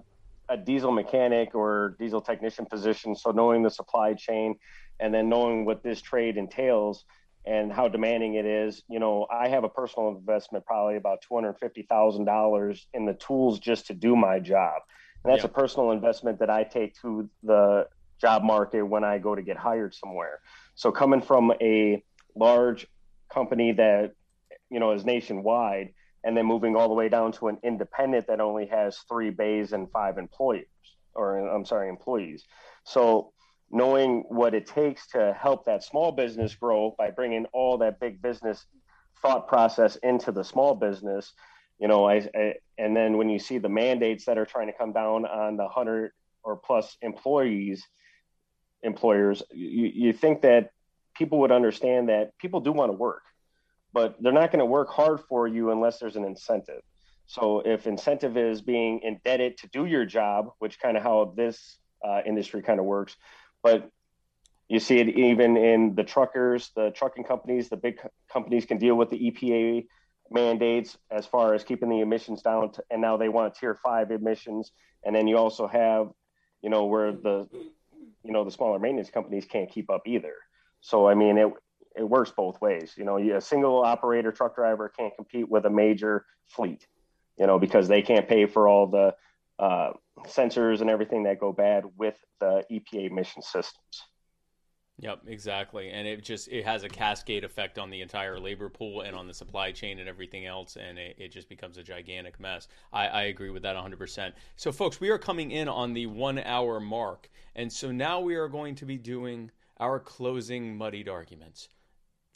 [0.53, 4.55] a diesel mechanic or diesel technician position, so knowing the supply chain
[4.99, 7.05] and then knowing what this trade entails
[7.45, 11.33] and how demanding it is, you know, I have a personal investment probably about two
[11.35, 14.81] hundred fifty thousand dollars in the tools just to do my job,
[15.23, 15.49] and that's Yeah.
[15.49, 17.87] a personal investment that I take to the
[18.21, 20.39] job market when I go to get hired somewhere.
[20.75, 22.03] So coming from a
[22.35, 22.87] large
[23.33, 24.11] company that
[24.69, 25.93] you know is nationwide
[26.23, 29.73] and then moving all the way down to an independent that only has three bays
[29.73, 30.65] and five employees
[31.15, 32.43] or i'm sorry employees.
[32.85, 33.33] So
[33.71, 38.21] knowing what it takes to help that small business grow by bringing all that big
[38.21, 38.65] business
[39.21, 41.33] thought process into the small business
[41.79, 44.73] you know I, I and then when you see the mandates that are trying to
[44.73, 46.11] come down on the 100
[46.43, 47.83] or plus employees
[48.83, 50.71] employers you, you think that
[51.15, 53.23] people would understand that people do want to work
[53.93, 56.81] but they're not going to work hard for you unless there's an incentive.
[57.27, 61.77] So if incentive is being indebted to do your job, which kind of how this
[62.05, 63.15] uh, industry kind of works,
[63.61, 63.89] but
[64.67, 68.77] you see it even in the truckers, the trucking companies, the big co- companies can
[68.77, 69.85] deal with the EPA
[70.31, 74.09] mandates as far as keeping the emissions down, to, and now they want tier five
[74.11, 74.71] emissions,
[75.03, 76.09] and then you also have,
[76.61, 77.47] you know, where the,
[78.23, 80.33] you know, the smaller maintenance companies can't keep up either.
[80.81, 81.49] So I mean, it
[81.95, 82.93] it works both ways.
[82.97, 86.87] You know, a single operator truck driver can't compete with a major fleet,
[87.37, 89.15] you know, because they can't pay for all the
[89.59, 89.93] uh,
[90.25, 94.03] sensors and everything that go bad with the EPA emission systems.
[94.99, 95.89] Yep, exactly.
[95.89, 99.27] And it just it has a cascade effect on the entire labor pool and on
[99.27, 102.67] the supply chain and everything else, and it, it just becomes a gigantic mess.
[102.91, 104.33] I, I agree with that 100%.
[104.55, 108.35] So, folks, we are coming in on the one hour mark, and so now we
[108.35, 111.69] are going to be doing our closing muddied arguments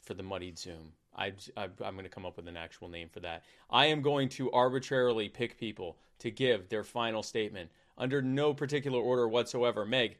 [0.08, 0.92] for the muddied Zoom.
[1.14, 3.44] I, I, I'm going to come up with an actual name for that.
[3.70, 8.98] I am going to arbitrarily pick people to give their final statement under no particular
[8.98, 9.84] order whatsoever.
[9.84, 10.16] Meg,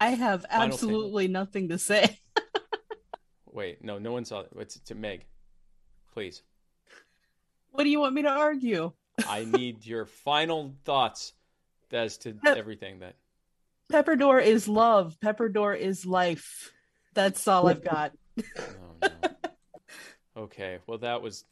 [0.00, 2.18] I have absolutely nothing to say.
[3.52, 4.48] Wait, no, no one saw it.
[4.58, 5.26] It's to Meg.
[6.12, 6.42] Please.
[7.70, 8.92] What do you want me to argue?
[9.28, 11.34] I need your final thoughts
[11.92, 13.14] as to Pep- everything that
[13.92, 15.16] Pepperdor is love.
[15.22, 16.72] Pepperdor is life.
[17.14, 18.12] That's all I've got.
[20.34, 21.44] Okay, well that was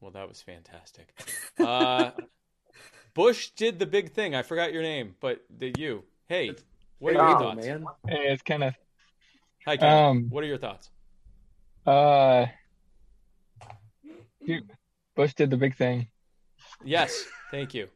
[0.00, 1.12] well that was fantastic.
[1.58, 2.12] Uh
[3.14, 4.36] Bush did the big thing.
[4.36, 6.04] I forgot your name, but did you?
[6.28, 6.54] Hey,
[7.00, 7.66] what are your thoughts?
[7.66, 8.74] Hey, it's kind of
[9.66, 9.92] Hi, Ken.
[9.92, 10.90] Um, what are your thoughts?
[11.86, 12.46] uh,
[14.46, 14.70] dude,
[15.16, 16.06] Bush did the big thing.
[16.84, 17.88] Yes, thank you.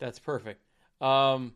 [0.00, 0.60] That's perfect.
[1.00, 1.54] Um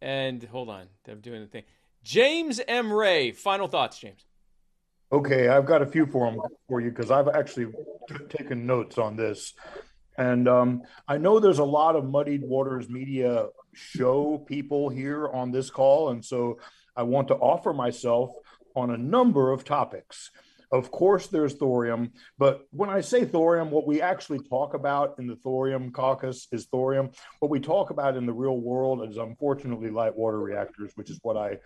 [0.00, 1.64] and hold on, I'm doing the thing.
[2.02, 2.90] James M.
[2.92, 4.24] Ray, final thoughts, James.
[5.12, 7.66] Okay, I've got a few for them for you because I've actually
[8.08, 9.52] t- taking notes on this.
[10.16, 15.50] And um, I know there's a lot of Muddied Waters Media show people here on
[15.50, 16.10] this call.
[16.10, 16.58] And so
[16.96, 18.30] I want to offer myself
[18.74, 20.30] on a number of topics.
[20.72, 25.26] Of course, there's thorium, but when I say thorium, what we actually talk about in
[25.26, 27.10] the thorium caucus is thorium.
[27.40, 31.18] What we talk about in the real world is unfortunately light water reactors, which is
[31.22, 31.58] what I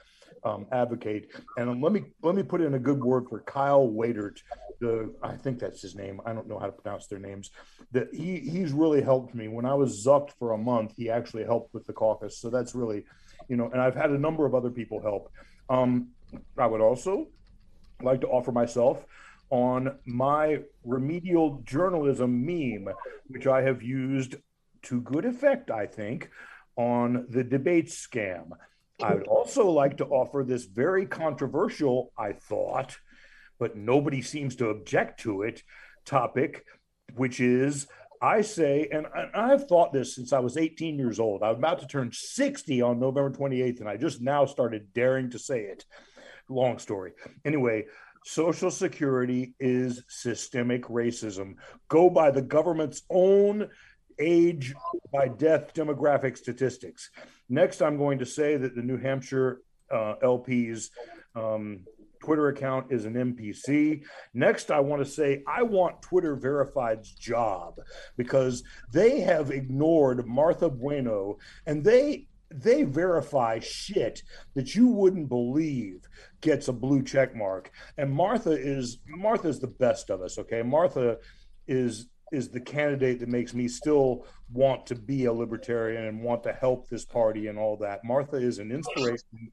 [0.42, 1.30] um, advocate.
[1.56, 4.38] And let me let me put in a good word for Kyle Waitert.
[4.80, 6.20] The I think that's his name.
[6.26, 7.50] I don't know how to pronounce their names.
[7.92, 10.94] That he he's really helped me when I was zucked for a month.
[10.96, 12.38] He actually helped with the caucus.
[12.38, 13.04] So that's really,
[13.48, 13.70] you know.
[13.70, 15.30] And I've had a number of other people help.
[15.70, 16.08] Um,
[16.58, 17.28] I would also
[18.02, 19.04] like to offer myself
[19.50, 22.92] on my remedial journalism meme,
[23.28, 24.36] which I have used
[24.82, 26.30] to good effect, I think,
[26.76, 28.50] on the debate scam.
[29.02, 32.96] I would also like to offer this very controversial, I thought,
[33.58, 35.62] but nobody seems to object to it,
[36.04, 36.64] topic,
[37.14, 37.86] which is
[38.22, 41.42] I say, and I've thought this since I was 18 years old.
[41.42, 45.38] I'm about to turn 60 on November 28th, and I just now started daring to
[45.38, 45.84] say it.
[46.48, 47.12] Long story.
[47.44, 47.86] Anyway,
[48.24, 51.54] Social Security is systemic racism.
[51.88, 53.68] Go by the government's own
[54.18, 54.74] age
[55.12, 57.10] by death demographic statistics.
[57.48, 59.60] Next, I'm going to say that the New Hampshire
[59.92, 60.90] uh, LP's
[61.34, 61.80] um,
[62.20, 64.02] Twitter account is an NPC.
[64.34, 67.78] Next, I want to say I want Twitter Verified's job
[68.16, 74.22] because they have ignored Martha Bueno and they they verify shit
[74.54, 76.06] that you wouldn't believe
[76.40, 77.70] gets a blue check mark.
[77.98, 80.62] And Martha is Martha's the best of us, okay?
[80.62, 81.18] Martha
[81.66, 86.42] is is the candidate that makes me still want to be a libertarian and want
[86.42, 88.04] to help this party and all that.
[88.04, 89.52] Martha is an inspiration.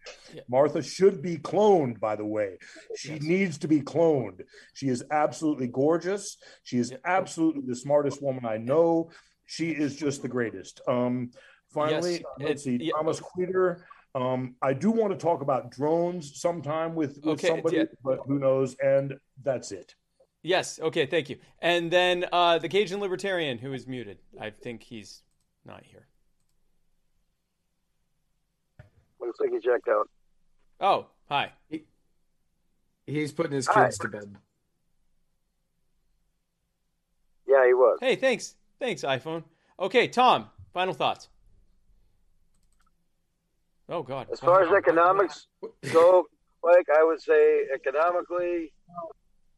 [0.49, 2.57] Martha should be cloned, by the way.
[2.97, 4.41] She needs to be cloned.
[4.73, 6.37] She is absolutely gorgeous.
[6.63, 9.11] She is absolutely the smartest woman I know.
[9.45, 10.81] She is just the greatest.
[10.87, 11.31] Um,
[11.73, 13.85] finally, Yes, let's it- see, Thomas Queter.
[14.15, 17.83] Um, I do want to talk about drones sometime with, with Okay, somebody, yeah.
[18.03, 18.75] but who knows?
[18.75, 19.95] And that's it.
[20.43, 20.79] Yes.
[20.79, 21.05] Okay.
[21.07, 21.37] Thank you.
[21.59, 24.19] And then uh, the Cajun Libertarian, who is muted.
[24.39, 25.23] I think he's
[25.65, 26.05] not here.
[29.19, 30.09] Looks like he checked out.
[30.79, 31.53] Oh, hi.
[33.07, 33.85] He's putting his Hi.
[33.85, 34.35] kids to bed.
[37.47, 37.97] Yeah, he was.
[38.01, 38.55] Hey, thanks.
[38.79, 39.43] Thanks, iPhone.
[39.79, 40.49] Okay, Tom.
[40.73, 41.29] Final thoughts.
[43.93, 44.25] Oh God.
[44.33, 45.45] As far as economics
[45.91, 46.25] go,
[46.63, 48.73] like I would say, economically,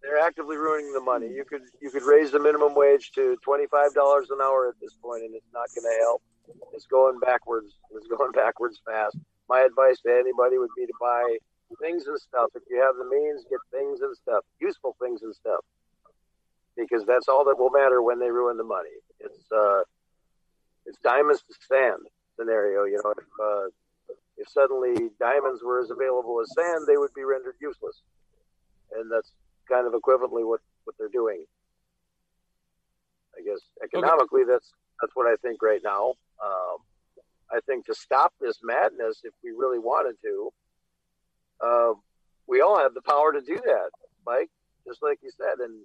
[0.03, 1.29] they're actively ruining the money.
[1.29, 4.75] You could you could raise the minimum wage to twenty five dollars an hour at
[4.81, 6.21] this point, and it's not going to help.
[6.73, 7.71] It's going backwards.
[7.95, 9.17] It's going backwards fast.
[9.47, 11.37] My advice to anybody would be to buy
[11.81, 12.49] things and stuff.
[12.55, 15.63] If you have the means, get things and stuff, useful things and stuff,
[16.75, 18.99] because that's all that will matter when they ruin the money.
[19.21, 19.83] It's uh,
[20.85, 22.03] it's diamonds to sand
[22.37, 22.83] scenario.
[22.83, 23.69] You know, if uh,
[24.37, 28.01] if suddenly diamonds were as available as sand, they would be rendered useless.
[28.93, 29.31] And that's
[29.69, 31.45] kind of equivalently what, what they're doing.
[33.37, 34.71] I guess economically, that's
[35.01, 36.13] that's what I think right now.
[36.43, 36.77] Um,
[37.51, 40.53] I think to stop this madness, if we really wanted to,
[41.59, 41.93] uh,
[42.47, 43.89] we all have the power to do that,
[44.25, 44.49] Mike.
[44.87, 45.81] Just like you said, and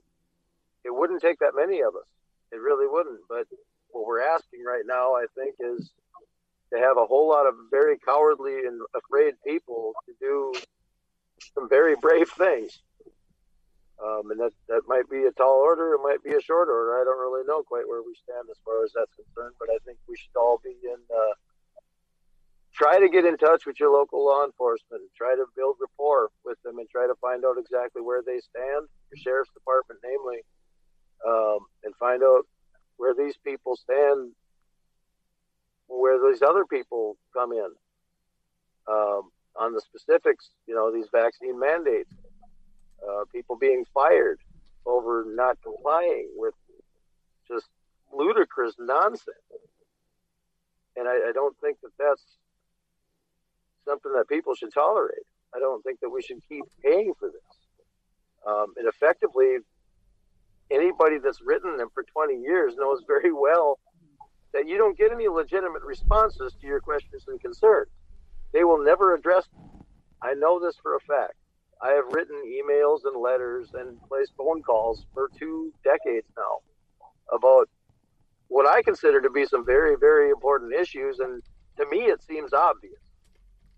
[0.84, 2.06] it wouldn't take that many of us.
[2.52, 3.20] It really wouldn't.
[3.28, 3.46] But
[3.90, 5.90] what we're asking right now, I think, is
[6.72, 10.52] to have a whole lot of very cowardly and afraid people to do
[11.54, 12.80] some very brave things.
[14.00, 17.00] Um, and that, that might be a tall order, it might be a short order.
[17.00, 19.76] I don't really know quite where we stand as far as that's concerned, but I
[19.84, 21.00] think we should all be in.
[21.12, 21.34] Uh,
[22.72, 26.56] try to get in touch with your local law enforcement, try to build rapport with
[26.62, 30.40] them, and try to find out exactly where they stand, your sheriff's department, namely,
[31.28, 32.46] um, and find out
[32.96, 34.32] where these people stand
[35.90, 37.70] where these other people come in
[38.88, 42.12] um, on the specifics, you know, these vaccine mandates,
[43.02, 44.38] uh, people being fired
[44.86, 46.54] over not complying with
[47.48, 47.66] just
[48.16, 49.36] ludicrous nonsense.
[50.96, 52.22] And I, I don't think that that's
[53.84, 55.26] something that people should tolerate.
[55.54, 57.56] I don't think that we should keep paying for this.
[58.46, 59.58] Um, and effectively,
[60.70, 63.78] anybody that's written them for 20 years knows very well
[64.52, 67.90] that you don't get any legitimate responses to your questions and concerns.
[68.52, 69.84] They will never address them.
[70.22, 71.34] I know this for a fact.
[71.82, 76.58] I have written emails and letters and placed phone calls for two decades now
[77.32, 77.68] about
[78.48, 81.20] what I consider to be some very, very important issues.
[81.20, 81.42] And
[81.78, 83.00] to me, it seems obvious.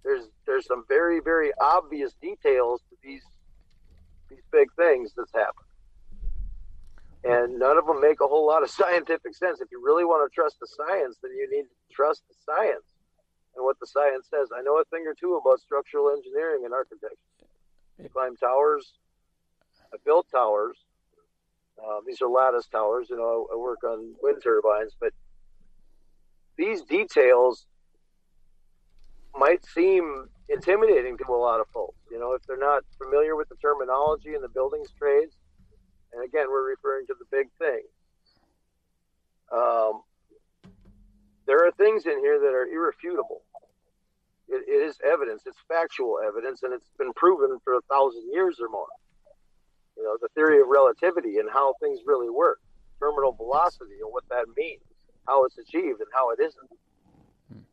[0.05, 3.23] There's there's some very, very obvious details to these
[4.29, 5.72] these big things that's happened.
[7.25, 9.61] And none of them make a whole lot of scientific sense.
[9.61, 12.85] If you really want to trust the science, then you need to trust the science
[13.55, 14.49] and what the science says.
[14.57, 17.17] I know a thing or two about structural engineering and architecture.
[18.03, 18.95] I climb towers.
[19.93, 20.77] I built towers.
[21.79, 23.09] Um, these are lattice towers.
[23.11, 25.13] You know, I work on wind turbines, but
[26.57, 27.67] these details
[29.37, 31.99] might seem intimidating to a lot of folks.
[32.11, 35.37] You know, if they're not familiar with the terminology and the buildings trades,
[36.13, 37.83] and again, we're referring to the big thing.
[39.53, 40.03] Um,
[41.47, 43.43] there are things in here that are irrefutable.
[44.49, 48.59] It, it is evidence, it's factual evidence, and it's been proven for a thousand years
[48.61, 48.87] or more.
[49.97, 52.61] You know, the theory of relativity and how things really work,
[52.99, 54.83] terminal velocity and what that means,
[55.27, 56.71] how it's achieved and how it isn't.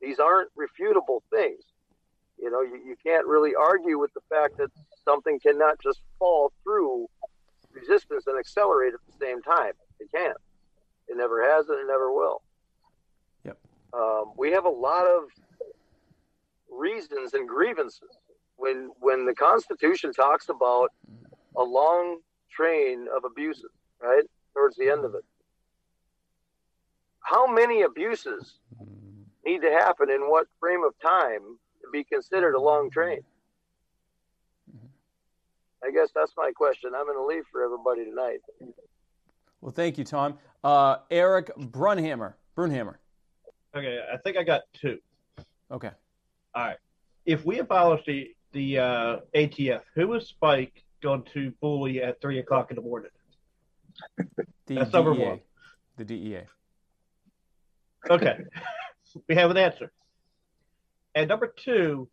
[0.02, 1.64] These aren't refutable things.
[2.38, 4.72] You know, you, you can't really argue with the fact that
[5.04, 7.08] something cannot just fall through
[7.74, 9.74] resistance and accelerate at the same time.
[10.00, 10.38] It can't.
[11.08, 12.42] It never has and it never will.
[13.46, 13.58] Yep.
[13.94, 15.24] Um, we have a lot of
[16.72, 18.18] reasons and grievances
[18.56, 20.92] when when the Constitution talks about
[21.56, 22.20] a long
[22.52, 25.24] train of abuses, right towards the end of it.
[27.22, 28.56] How many abuses
[29.46, 33.22] need to happen in what frame of time to be considered a long train?
[35.84, 36.92] I guess that's my question.
[36.96, 38.40] I'm going to leave for everybody tonight.
[39.62, 40.38] Well, thank you, Tom.
[40.64, 42.34] Uh, Eric Brunhammer.
[42.58, 42.96] Brunhammer.
[43.76, 44.98] Okay, I think I got two.
[45.72, 45.92] Okay.
[46.56, 46.78] All right.
[47.26, 52.40] If we abolish the the uh, ATF, who is Spike going to bully at three
[52.40, 53.12] o'clock in the morning?
[54.66, 55.24] The That's number DEA.
[55.24, 55.40] one.
[55.98, 56.42] The DEA.
[58.10, 58.38] Okay,
[59.28, 59.92] we have an answer.
[61.14, 62.08] And number two,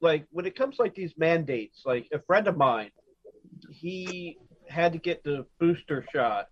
[0.00, 2.90] like when it comes like these mandates, like a friend of mine,
[3.70, 4.38] he
[4.68, 6.48] had to get the booster shot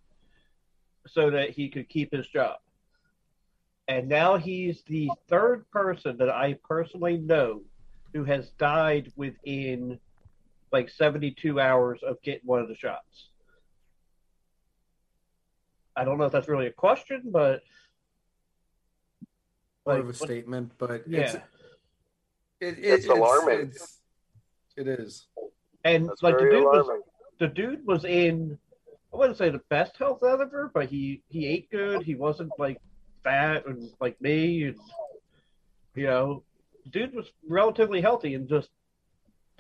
[1.07, 2.57] so that he could keep his job.
[3.89, 7.63] And now he's the third person that I personally know
[8.13, 10.01] who has died within
[10.73, 13.29] like 72 hours of getting one of the shots.
[15.95, 17.63] I don't know if that's really a question, but
[19.87, 21.43] More like, of a what- statement, but yeah.
[22.61, 23.61] It's, it, it, It's alarming.
[23.69, 23.99] It's,
[24.77, 25.27] it is.
[25.85, 27.01] And That's like the very dude was
[27.39, 28.59] the dude was in
[29.13, 32.03] I wouldn't say the best health ever, but he he ate good.
[32.03, 32.79] He wasn't like
[33.25, 34.77] fat and like me, and
[35.95, 36.43] you know,
[36.91, 38.69] dude was relatively healthy and just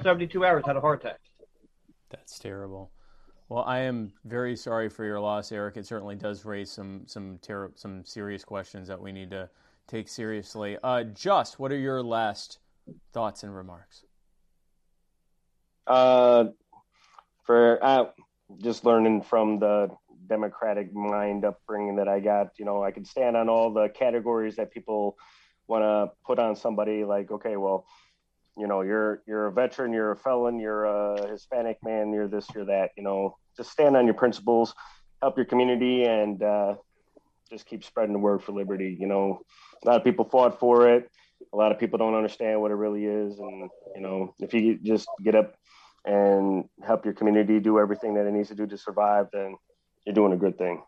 [0.02, 1.20] seventy two hours had a heart attack.
[2.10, 2.90] That's terrible.
[3.48, 5.76] Well, I am very sorry for your loss, Eric.
[5.76, 9.48] It certainly does raise some some ter- some serious questions that we need to
[9.86, 10.76] take seriously.
[10.82, 12.58] Uh, Just, what are your last
[13.12, 14.04] thoughts and remarks?
[15.86, 16.46] Uh,
[17.44, 18.04] for uh,
[18.58, 19.88] just learning from the
[20.28, 24.56] democratic mind upbringing that I got, you know, I could stand on all the categories
[24.56, 25.16] that people
[25.68, 27.04] want to put on somebody.
[27.04, 27.86] Like, okay, well,
[28.58, 32.46] you know, you're you're a veteran, you're a felon, you're a Hispanic man, you're this,
[32.54, 32.90] you're that.
[32.96, 34.74] You know, just stand on your principles,
[35.22, 36.74] help your community, and uh,
[37.50, 38.96] just keep spreading the word for liberty.
[38.98, 39.40] You know,
[39.84, 41.10] a lot of people fought for it.
[41.52, 44.78] A lot of people don't understand what it really is, and you know, if you
[44.82, 45.54] just get up
[46.04, 49.56] and help your community do everything that it needs to do to survive, then
[50.04, 50.82] you're doing a good thing.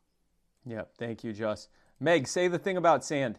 [0.66, 1.68] Yeah, thank you, Just.
[2.00, 3.38] Meg, say the thing about sand.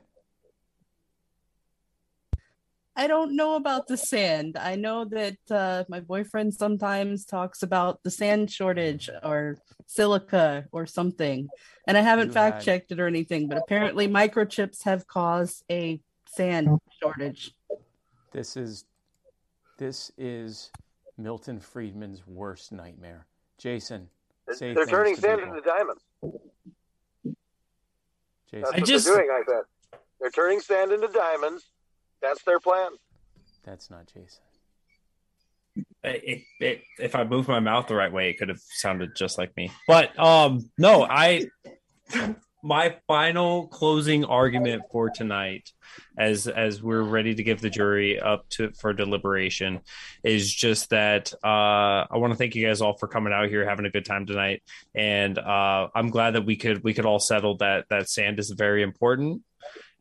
[2.95, 4.57] I don't know about the sand.
[4.59, 10.85] I know that uh, my boyfriend sometimes talks about the sand shortage or silica or
[10.85, 11.47] something.
[11.87, 15.63] And I haven't You fact had- checked it or anything, but apparently microchips have caused
[15.71, 16.01] a
[16.33, 16.69] sand
[17.01, 17.51] shortage.
[18.31, 18.85] This is
[19.77, 20.71] this is
[21.17, 23.25] Milton Friedman's worst nightmare.
[23.57, 24.09] Jason,
[24.51, 25.55] say They're turning to sand people.
[25.57, 26.01] into diamonds.
[28.51, 28.61] Jason.
[28.61, 29.99] That's I what just- they're doing, I bet.
[30.19, 31.65] They're turning sand into diamonds.
[32.21, 32.91] That's their plan.
[33.63, 34.41] That's not Jason.
[36.03, 39.37] it, it, if I moved my mouth the right way, it could have sounded just
[39.37, 39.71] like me.
[39.87, 41.47] But um, no, I
[42.61, 45.71] my final closing argument for tonight,
[46.17, 49.79] as as we're ready to give the jury up to for deliberation,
[50.23, 53.67] is just that uh, I want to thank you guys all for coming out here,
[53.67, 54.61] having a good time tonight,
[54.93, 58.49] and uh, I'm glad that we could we could all settle that that sand is
[58.51, 59.43] very important.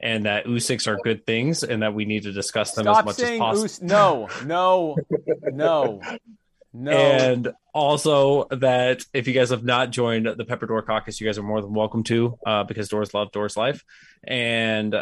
[0.00, 3.18] And that Usyks are good things, and that we need to discuss them as much
[3.18, 3.64] as possible.
[3.64, 4.96] Us- no, no,
[5.42, 6.00] no,
[6.78, 6.92] no.
[6.92, 11.38] And also that if you guys have not joined the Pepper Door Caucus, you guys
[11.38, 13.84] are more than welcome to, uh, because Doors Love, Doors Life.
[14.24, 14.94] And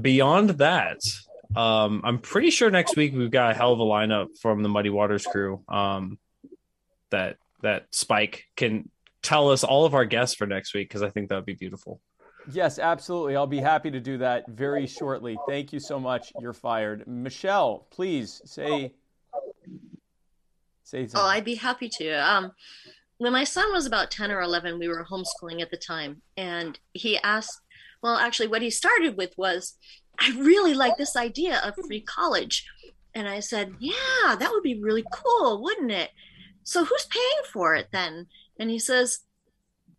[0.00, 1.00] beyond that,
[1.56, 4.68] um, I'm pretty sure next week we've got a hell of a lineup from the
[4.68, 5.62] Muddy Waters crew.
[5.68, 6.18] Um,
[7.10, 8.90] that that Spike can
[9.22, 11.54] tell us all of our guests for next week because I think that would be
[11.54, 12.00] beautiful.
[12.50, 13.36] Yes, absolutely.
[13.36, 15.36] I'll be happy to do that very shortly.
[15.46, 16.32] Thank you so much.
[16.40, 17.06] You're fired.
[17.06, 18.94] Michelle, please say
[20.88, 21.26] say Oh.
[21.26, 22.10] I'd be happy to.
[22.12, 22.52] Um,
[23.18, 26.78] when my son was about 10 or 11, we were homeschooling at the time, and
[26.92, 27.60] he asked,
[28.02, 29.74] well, actually, what he started with was,
[30.20, 32.64] I really like this idea of free college.
[33.14, 36.10] And I said, yeah, that would be really cool, wouldn't it?
[36.62, 38.26] So who's paying for it then?
[38.60, 39.20] And he says,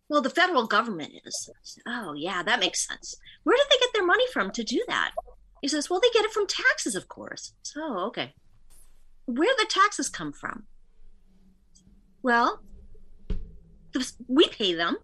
[0.08, 1.50] well, the federal government is.
[1.62, 3.16] Said, oh, yeah, that makes sense.
[3.44, 5.12] Where did they get their money from to do that?
[5.60, 7.52] He says, well, they get it from taxes, of course.
[7.62, 8.34] So, oh, okay.
[9.26, 10.64] Where the taxes come from?
[12.22, 12.60] Well,
[14.28, 14.96] we pay them.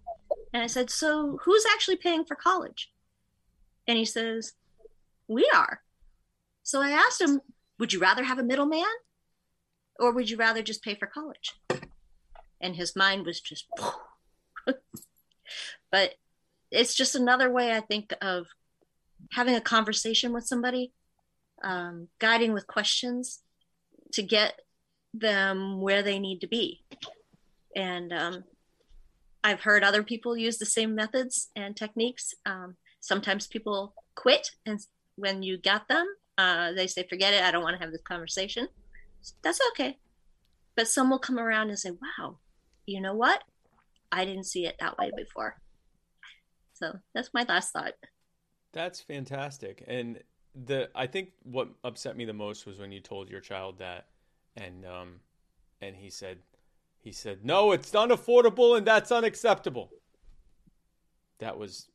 [0.53, 2.91] And I said, so who's actually paying for college?
[3.87, 4.53] And he says,
[5.27, 5.81] we are.
[6.63, 7.41] So I asked him,
[7.79, 8.83] would you rather have a middleman
[9.99, 11.53] or would you rather just pay for college?
[12.59, 13.67] And his mind was just,
[15.91, 16.15] but
[16.71, 18.47] it's just another way I think of
[19.31, 20.91] having a conversation with somebody,
[21.63, 23.41] um, guiding with questions
[24.13, 24.59] to get
[25.19, 26.83] them where they need to be.
[27.75, 28.43] And um,
[29.43, 32.33] I've heard other people use the same methods and techniques.
[32.45, 34.79] Um, sometimes people quit, and
[35.15, 36.07] when you get them,
[36.37, 37.43] uh, they say, "Forget it.
[37.43, 38.67] I don't want to have this conversation."
[39.43, 39.97] That's okay.
[40.75, 42.39] But some will come around and say, "Wow,
[42.85, 43.43] you know what?
[44.11, 45.61] I didn't see it that way before."
[46.73, 47.93] So that's my last thought.
[48.73, 49.83] That's fantastic.
[49.87, 50.21] And
[50.65, 54.07] the I think what upset me the most was when you told your child that
[54.57, 55.19] and um
[55.81, 56.39] and he said
[56.99, 59.91] he said, "No, it's unaffordable and that's unacceptable."
[61.39, 61.89] That was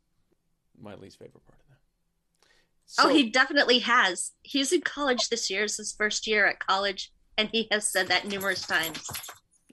[0.80, 3.04] my least favorite part of that.
[3.04, 4.32] oh, he definitely has.
[4.42, 5.64] He's in college this year.
[5.64, 9.04] It's his first year at college, and he has said that numerous times.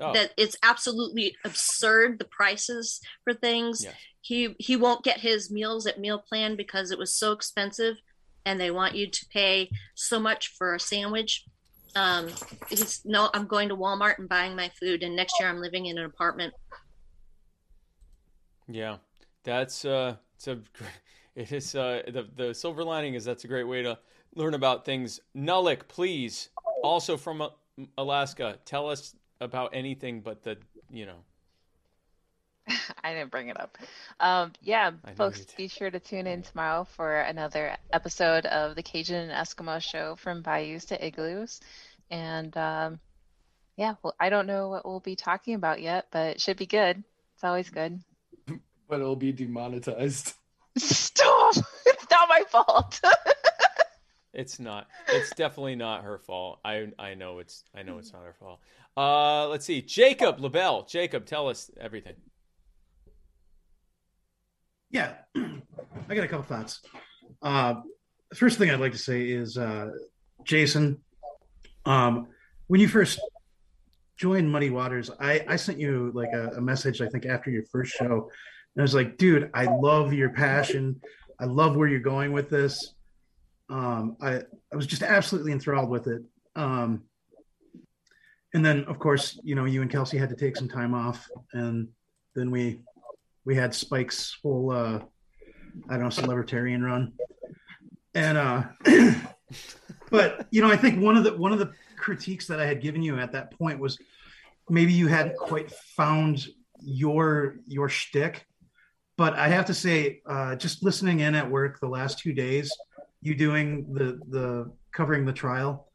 [0.01, 0.13] Oh.
[0.13, 3.83] That it's absolutely absurd the prices for things.
[3.83, 3.93] Yes.
[4.21, 7.97] He he won't get his meals at meal plan because it was so expensive,
[8.45, 11.45] and they want you to pay so much for a sandwich.
[11.99, 12.29] Um,
[13.03, 15.97] no, I'm going to Walmart and buying my food, and next year I'm living in
[15.97, 16.53] an apartment.
[18.69, 18.97] Yeah,
[19.43, 20.59] that's uh, it's a
[21.35, 23.99] it is uh, the the silver lining is that's a great way to
[24.33, 25.19] learn about things.
[25.35, 26.49] Nulik, please,
[26.83, 27.49] also from uh,
[27.97, 30.57] Alaska, tell us about anything but the
[30.89, 31.17] you know.
[33.03, 33.77] I didn't bring it up.
[34.19, 38.83] Um, yeah, I folks, be sure to tune in tomorrow for another episode of the
[38.83, 41.59] Cajun and Eskimo show from bayous to igloos.
[42.09, 42.99] And um,
[43.77, 46.65] yeah, well, I don't know what we'll be talking about yet, but it should be
[46.65, 47.03] good.
[47.35, 47.99] It's always good.
[48.89, 50.33] But it'll be demonetized.
[50.77, 51.57] Stop!
[51.85, 52.99] It's not my fault.
[54.33, 54.87] It's not.
[55.07, 56.59] It's definitely not her fault.
[56.63, 58.59] I I know it's I know it's not her fault.
[58.95, 59.81] Uh, let's see.
[59.81, 60.85] Jacob LaBelle.
[60.85, 62.15] Jacob, tell us everything.
[64.91, 66.81] Yeah, I got a couple thoughts.
[67.41, 67.75] Uh,
[68.33, 69.89] first thing I'd like to say is, uh,
[70.43, 70.99] Jason,
[71.85, 72.27] um,
[72.67, 73.19] when you first
[74.17, 77.63] joined Muddy Waters, I, I sent you like a, a message, I think, after your
[77.63, 78.29] first show.
[78.75, 81.01] And I was like, dude, I love your passion.
[81.39, 82.93] I love where you're going with this.
[83.69, 84.41] Um, I,
[84.73, 86.21] I was just absolutely enthralled with it.
[86.55, 87.03] Um,
[88.53, 91.27] and then, of course, you know, you and Kelsey had to take some time off.
[91.53, 91.87] And
[92.35, 92.81] then we
[93.49, 94.99] we had Spike's whole uh
[95.89, 97.13] I don't know celeritarian run.
[98.13, 98.63] And uh
[100.11, 102.79] but you know, I think one of the one of the critiques that I had
[102.79, 103.97] given you at that point was
[104.69, 106.47] maybe you hadn't quite found
[106.79, 108.45] your your shtick.
[109.17, 112.71] But I have to say, uh, just listening in at work the last two days,
[113.19, 115.89] you doing the the covering the trial,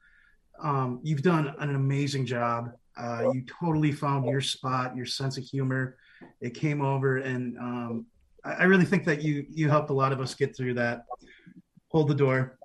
[0.61, 2.73] um, you've done an amazing job.
[2.97, 5.97] Uh, you totally found your spot, your sense of humor.
[6.41, 8.07] It came over, and um,
[8.45, 11.05] I, I really think that you you helped a lot of us get through that.
[11.89, 12.59] Hold the door.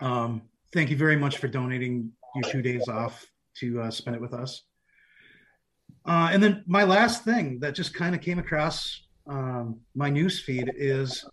[0.00, 0.42] Um,
[0.72, 3.26] thank you very much for donating your two days off
[3.56, 4.62] to uh, spend it with us.
[6.06, 10.40] Uh, and then my last thing that just kind of came across um, my news
[10.40, 11.24] feed is,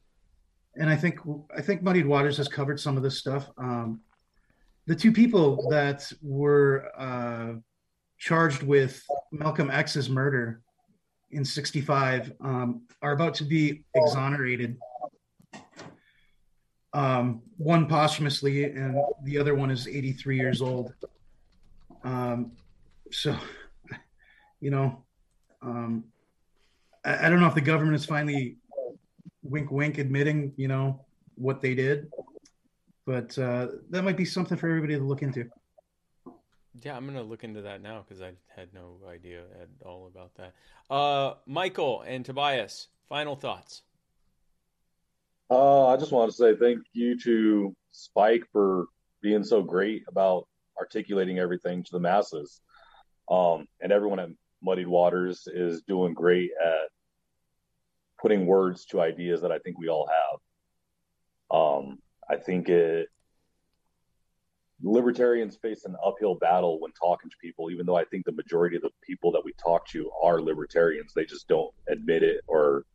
[0.75, 1.19] and I think
[1.55, 3.49] I think Muddied Waters has covered some of this stuff.
[3.57, 4.01] Um,
[4.85, 7.53] the two people that were uh,
[8.17, 10.61] charged with Malcolm X's murder
[11.31, 14.77] in '65 um, are about to be exonerated.
[16.93, 20.93] Um, one posthumously, and the other one is 83 years old.
[22.03, 22.53] Um,
[23.11, 23.35] so,
[24.59, 25.03] you know,
[25.61, 26.05] um,
[27.05, 28.57] I, I don't know if the government is finally
[29.43, 31.05] wink, wink, admitting, you know,
[31.35, 32.11] what they did,
[33.05, 35.49] but uh, that might be something for everybody to look into.
[36.83, 40.31] Yeah, I'm gonna look into that now because I had no idea at all about
[40.35, 40.53] that.
[40.93, 43.83] Uh, Michael and Tobias, final thoughts.
[45.49, 48.85] Uh, I just want to say thank you to Spike for
[49.21, 50.47] being so great about
[50.79, 52.61] articulating everything to the masses.
[53.29, 54.29] Um, and everyone at
[54.61, 56.89] Muddied Waters is doing great at
[58.21, 60.07] putting words to ideas that I think we all
[61.51, 61.57] have.
[61.59, 61.99] Um,
[62.29, 63.07] I think it
[64.83, 68.75] libertarians face an uphill battle when talking to people, even though I think the majority
[68.75, 71.13] of the people that we talk to are libertarians.
[71.13, 72.85] They just don't admit it or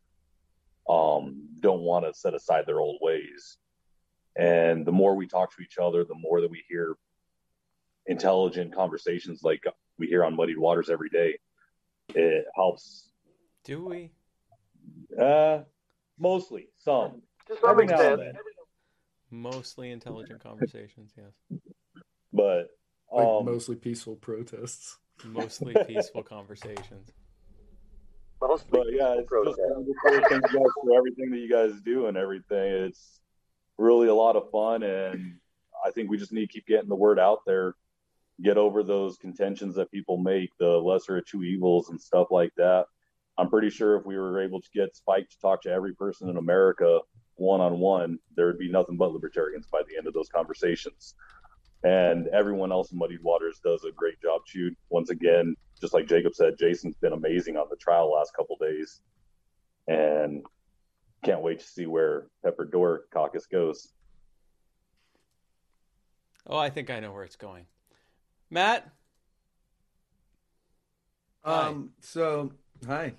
[0.89, 3.57] um, don't want to set aside their old ways.
[4.35, 6.95] And the more we talk to each other, the more that we hear
[8.05, 9.63] intelligent conversations like
[9.97, 11.37] we hear on Muddied Waters every day.
[12.15, 13.09] It helps.
[13.63, 14.11] Do we?
[15.19, 15.59] Uh,
[16.19, 17.21] mostly, some.
[17.47, 18.37] To some Every now and extent.
[19.33, 19.41] Then.
[19.41, 21.59] Mostly intelligent conversations, yes.
[22.31, 22.69] But
[23.11, 24.97] Like um, mostly peaceful protests.
[25.25, 27.11] Mostly peaceful conversations.
[28.41, 29.59] Mostly But yeah, it's just.
[30.05, 32.73] Thank you guys for everything that you guys do and everything.
[32.87, 33.21] It's
[33.77, 35.35] really a lot of fun, and
[35.85, 37.75] I think we just need to keep getting the word out there.
[38.43, 42.51] Get over those contentions that people make, the lesser of two evils and stuff like
[42.57, 42.85] that.
[43.37, 46.29] I'm pretty sure if we were able to get Spike to talk to every person
[46.29, 46.99] in America
[47.35, 51.15] one on one, there would be nothing but libertarians by the end of those conversations.
[51.83, 54.71] And everyone else in Muddied Waters does a great job too.
[54.89, 59.01] Once again, just like Jacob said, Jason's been amazing on the trial last couple days,
[59.87, 60.45] and
[61.25, 63.89] can't wait to see where Pepper Door Caucus goes.
[66.47, 67.65] Oh, I think I know where it's going.
[68.49, 68.89] Matt,
[71.43, 71.89] Um.
[71.99, 72.53] So,
[72.87, 73.13] hi.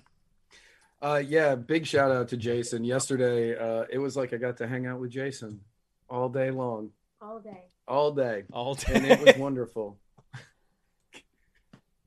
[1.05, 1.17] Uh.
[1.27, 1.53] Yeah.
[1.55, 2.83] Big shout out to Jason.
[2.83, 5.59] Yesterday, uh, it was like I got to hang out with Jason
[6.09, 6.89] all day long,
[7.21, 7.65] All day.
[7.87, 9.99] all day, all day, and it was wonderful.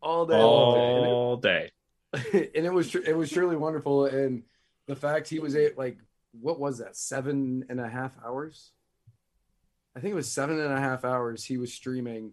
[0.03, 1.71] all day, All day.
[2.13, 4.07] and it, and it was tr- it was truly wonderful.
[4.07, 4.43] And
[4.87, 5.99] the fact he was a like,
[6.41, 6.97] what was that?
[6.97, 8.73] Seven and a half hours.
[9.97, 12.33] I think it was seven and a half hours he was streaming,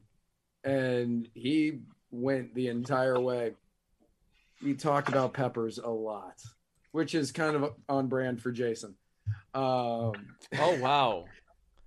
[0.64, 1.80] and he
[2.12, 3.54] went the entire way.
[4.62, 6.42] He talked about peppers a lot,
[6.96, 8.96] which is kind of on brand for Jason.
[9.54, 10.14] Um,
[10.58, 11.26] oh wow,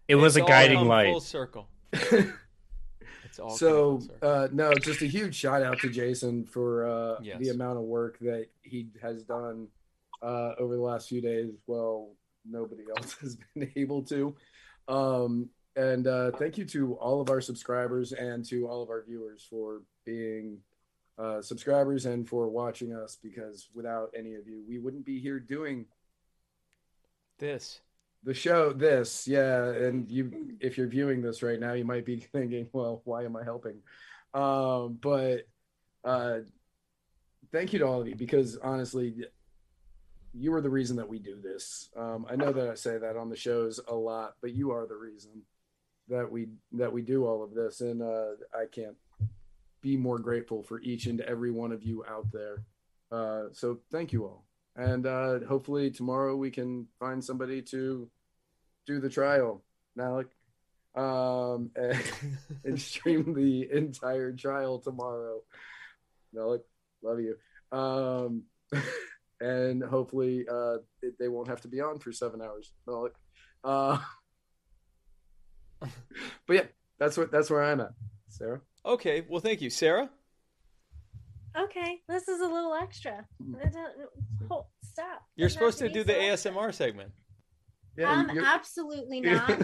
[0.06, 1.10] It was a guiding light.
[1.10, 1.68] Full circle.
[1.92, 4.18] it's all so come full circle.
[4.22, 7.38] uh, no, just a huge shout out to Jason for uh, Yes.
[7.40, 9.68] the amount of work that he has done
[10.22, 11.54] uh, over the last few days.
[11.66, 12.10] Well,
[12.48, 14.36] nobody else has been able to.
[14.88, 19.04] Um, and uh, thank you to all of our subscribers and to all of our
[19.08, 20.58] viewers for being
[21.18, 23.16] uh, subscribers and for watching us.
[23.22, 25.86] Because without any of you, we wouldn't be here doing
[27.38, 27.80] this.
[28.24, 32.16] the show this yeah and you if you're viewing this right now you might be
[32.32, 33.78] thinking well why am i helping
[34.34, 35.46] um but
[36.04, 36.38] uh
[37.52, 39.14] thank you to all of you because honestly
[40.34, 43.16] you are the reason that we do this um i know that i say that
[43.16, 45.30] on the shows a lot but you are the reason
[46.08, 48.96] that we that we do all of this and uh i can't
[49.80, 52.64] be more grateful for each and every one of you out there.
[53.10, 54.44] Uh so thank you all.
[54.76, 58.08] And uh hopefully tomorrow we can find somebody to
[58.86, 59.62] do the trial
[59.96, 60.28] Malik,
[60.94, 62.02] um and,
[62.64, 65.40] and stream the entire trial tomorrow.
[66.32, 66.62] Malik,
[67.02, 67.36] love you.
[67.76, 68.44] Um
[69.40, 73.12] and hopefully uh it, they won't have to be on for seven hours Malik.
[73.64, 73.98] uh
[75.80, 76.64] but yeah
[76.98, 77.92] that's what that's where i'm at
[78.28, 80.10] sarah Okay, well, thank you, Sarah.
[81.56, 83.26] Okay, this is a little extra.
[83.62, 83.94] I don't-
[84.48, 85.22] Hold, stop.
[85.36, 87.12] You're Doesn't supposed to do the so ASMR segment.
[88.04, 89.62] um, you're- absolutely not.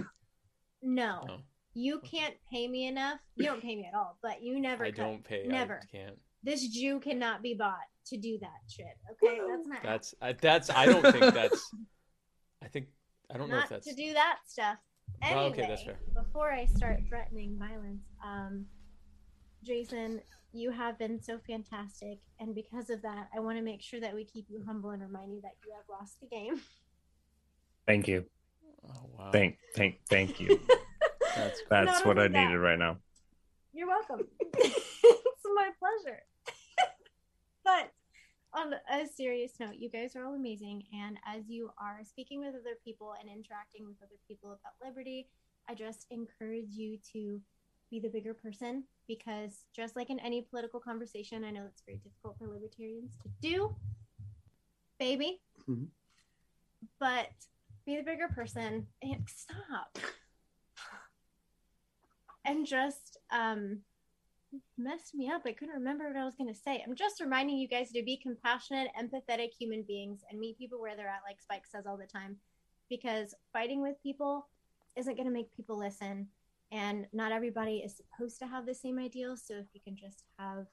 [0.83, 1.37] no, Oh.
[1.75, 3.21] you can't pay me enough.
[3.37, 4.85] You don't pay me at all, but you never.
[4.85, 4.97] I could.
[4.97, 5.47] don't pay.
[5.47, 5.81] Never.
[5.83, 6.19] I can't.
[6.43, 7.79] This Jew cannot be bought
[8.09, 8.87] to do that shit.
[9.13, 9.83] Okay, that's not.
[9.83, 10.71] That's I, that's.
[10.71, 11.71] I don't think that's.
[12.63, 12.89] I think
[13.33, 13.87] I don't know if that's.
[13.87, 14.77] to do that stuff.
[15.23, 15.99] Anyway, Well, okay, that's fair.
[16.15, 18.67] before I start threatening violence, um,
[19.65, 20.21] Jason,
[20.53, 24.15] you have been so fantastic, and because of that, I want to make sure that
[24.15, 26.61] we keep you humble and remind you that you have lost the game.
[27.87, 28.25] Thank you.
[28.87, 29.31] Oh wow.
[29.33, 30.61] Thank thank thank you.
[31.37, 32.99] That's That's what I that- needed right now.
[33.73, 34.27] You're welcome.
[34.55, 36.21] it's my pleasure.
[37.65, 37.91] but
[38.53, 40.85] on a serious note, you guys are all amazing.
[40.93, 45.27] And as you are speaking with other people and interacting with other people about liberty,
[45.69, 47.41] I just encourage you to
[47.95, 51.99] be the bigger person because just like in any political conversation, I know it's very
[51.99, 53.77] difficult for libertarians to do,
[54.99, 55.89] baby, Mhm.
[56.99, 57.31] but
[57.87, 59.97] be the bigger person and stop
[62.45, 63.85] and just um
[64.77, 65.43] messed me up.
[65.47, 66.83] I couldn't remember what I was going to say.
[66.85, 70.97] I'm just reminding you guys to be compassionate, empathetic human beings and meet people where
[70.97, 72.39] they're at, like Spike says all the time.
[72.89, 74.49] Because fighting with people
[74.95, 76.29] isn't going to make people listen.
[76.75, 79.43] And not everybody is supposed to have the same ideals.
[79.47, 80.67] So if you can just have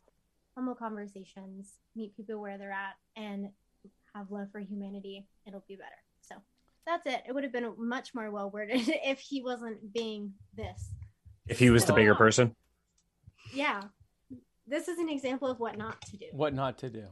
[0.55, 3.49] humble conversations, meet people where they're at, and
[4.15, 5.91] have love for humanity, it'll be better.
[6.21, 6.35] So
[6.87, 7.21] that's it.
[7.27, 10.89] It would have been much more well worded if he wasn't being this.
[11.47, 12.55] If he was the bigger person.
[13.53, 13.81] Yeah.
[14.65, 16.25] This is an example of what not to do.
[16.31, 17.09] What not to do.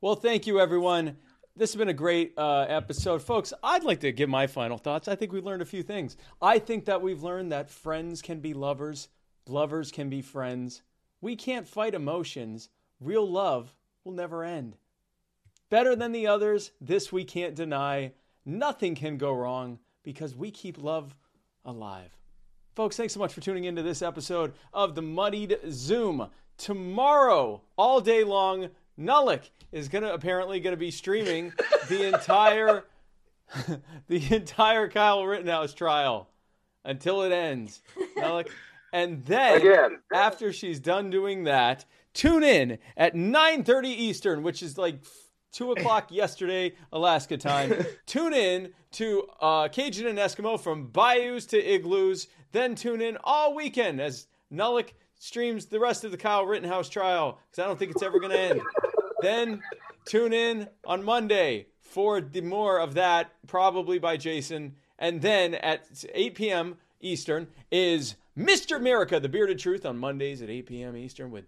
[0.00, 1.16] Well, thank you, everyone.
[1.58, 3.20] This has been a great uh, episode.
[3.20, 5.08] Folks, I'd like to give my final thoughts.
[5.08, 6.16] I think we've learned a few things.
[6.40, 9.08] I think that we've learned that friends can be lovers,
[9.44, 10.82] lovers can be friends.
[11.20, 12.68] We can't fight emotions.
[13.00, 13.74] Real love
[14.04, 14.76] will never end.
[15.68, 18.12] Better than the others, this we can't deny.
[18.46, 21.16] Nothing can go wrong because we keep love
[21.64, 22.16] alive.
[22.76, 26.28] Folks, thanks so much for tuning into this episode of the Muddied Zoom.
[26.56, 28.68] Tomorrow, all day long,
[28.98, 31.52] Nullik is gonna apparently gonna be streaming
[31.88, 32.84] the entire
[34.08, 36.28] the entire Kyle Rittenhouse trial
[36.84, 37.80] until it ends.
[38.16, 38.48] Nullik.
[38.92, 39.98] And then Again.
[40.14, 41.84] after she's done doing that,
[42.14, 45.00] tune in at 9:30 Eastern, which is like
[45.52, 47.74] two o'clock yesterday Alaska time.
[48.06, 52.28] tune in to uh, Cajun and Eskimo from bayous to igloos.
[52.52, 57.38] Then tune in all weekend as Nullik streams the rest of the Kyle Rittenhouse trial
[57.50, 58.60] because I don't think it's ever going to end.
[59.20, 59.62] then
[60.04, 64.76] tune in on Monday for the more of that, probably by Jason.
[64.98, 66.76] And then at 8 p.m.
[67.00, 68.76] Eastern is Mr.
[68.76, 70.96] America, the Bearded Truth on Mondays at 8 p.m.
[70.96, 71.46] Eastern with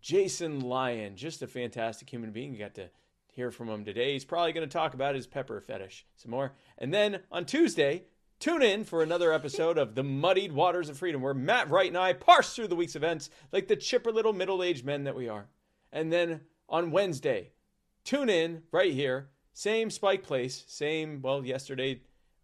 [0.00, 1.16] Jason Lyon.
[1.16, 2.52] Just a fantastic human being.
[2.52, 2.90] You got to
[3.32, 4.12] hear from him today.
[4.12, 6.52] He's probably going to talk about his pepper fetish some more.
[6.78, 8.04] And then on Tuesday,
[8.38, 11.96] tune in for another episode of The Muddied Waters of Freedom, where Matt Wright and
[11.96, 15.28] I parse through the week's events like the chipper little middle aged men that we
[15.28, 15.46] are.
[15.92, 16.40] And then
[16.72, 17.50] on Wednesday,
[18.02, 22.00] tune in right here, same Spike Place, same, well, yesterday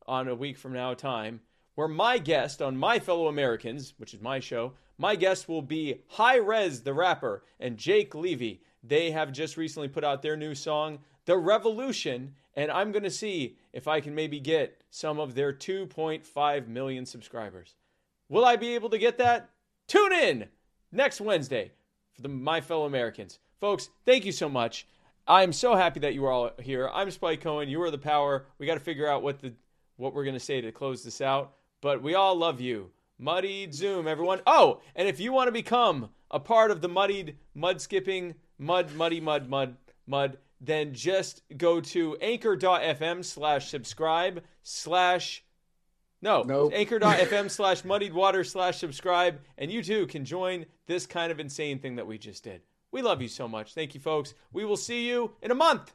[0.06, 1.40] on a week from now time,
[1.74, 6.02] where my guest on My Fellow Americans, which is my show, my guest will be
[6.09, 8.60] Hi-Rez the rapper and Jake Levy.
[8.82, 13.10] They have just recently put out their new song, The Revolution, and I'm going to
[13.10, 17.76] see if I can maybe get some of their 2.5 million subscribers.
[18.28, 19.48] Will I be able to get that?
[19.86, 20.48] Tune in
[20.92, 21.72] next Wednesday
[22.12, 23.38] for the My Fellow Americans.
[23.60, 24.86] Folks, thank you so much.
[25.26, 26.89] I'm so happy that you are all here.
[26.93, 27.68] I'm Spike Cohen.
[27.68, 28.47] You are the power.
[28.59, 29.52] We got to figure out what the
[29.97, 32.90] what we're going to say to close this out, but we all love you.
[33.18, 34.40] Muddied Zoom, everyone.
[34.47, 38.94] Oh, and if you want to become a part of the muddied mud skipping mud
[38.94, 39.76] muddy mud mud
[40.06, 45.44] mud then just go to anchor.fm slash subscribe slash
[46.20, 51.40] no anchor.fm slash muddied water slash subscribe and you too can join this kind of
[51.40, 52.60] insane thing that we just did
[52.90, 55.93] we love you so much thank you folks we will see you in a month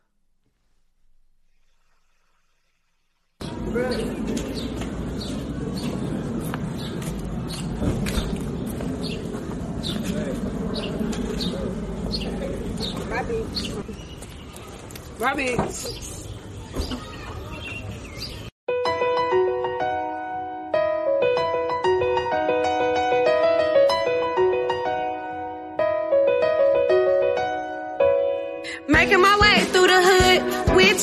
[13.09, 13.45] Robbie.
[15.17, 15.57] Robbie.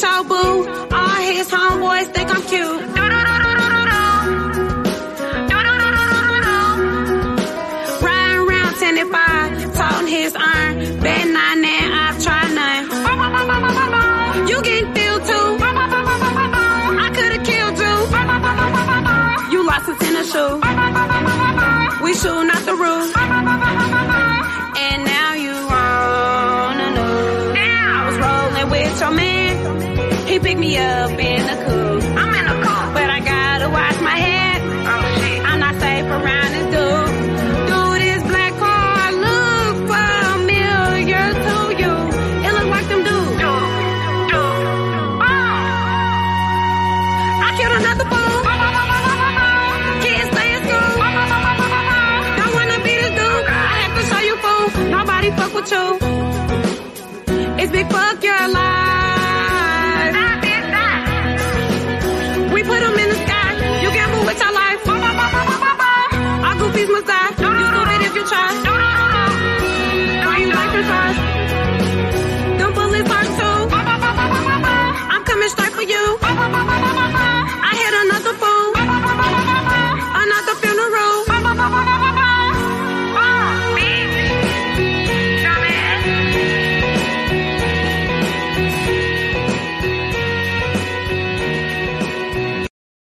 [0.02, 0.68] Your boo.
[0.98, 2.80] All his homeboys think I'm cute.
[8.06, 8.96] Riding around 10
[9.78, 10.74] toting his iron.
[11.00, 12.84] Bet nine and I've tried none.
[14.48, 15.48] You get filled too.
[17.04, 17.94] I could've killed you.
[19.52, 20.54] You lost us in a shoe.
[22.04, 23.39] We shooting out the roof.
[30.70, 32.04] Me up in the coupe.
[32.20, 32.90] I'm in the coupe.
[32.94, 34.58] But I gotta watch my head.
[34.92, 35.38] Oh shit.
[35.48, 37.10] I'm not safe around this dude.
[37.70, 41.94] Dude, this black car look familiar to you.
[42.46, 43.40] It look like them dudes.
[45.30, 45.76] Ah!
[47.46, 48.38] I killed another fool.
[50.04, 50.94] Kids stay in school.
[52.38, 53.44] Don't wanna be this dude.
[53.54, 54.66] Oh, I have to show you fool.
[54.96, 55.84] Nobody fuck with you.
[57.60, 58.09] It's big fuck
[68.30, 68.64] exercise?
[68.64, 70.24] No, no, no, no.
[70.24, 71.19] No, you exercise?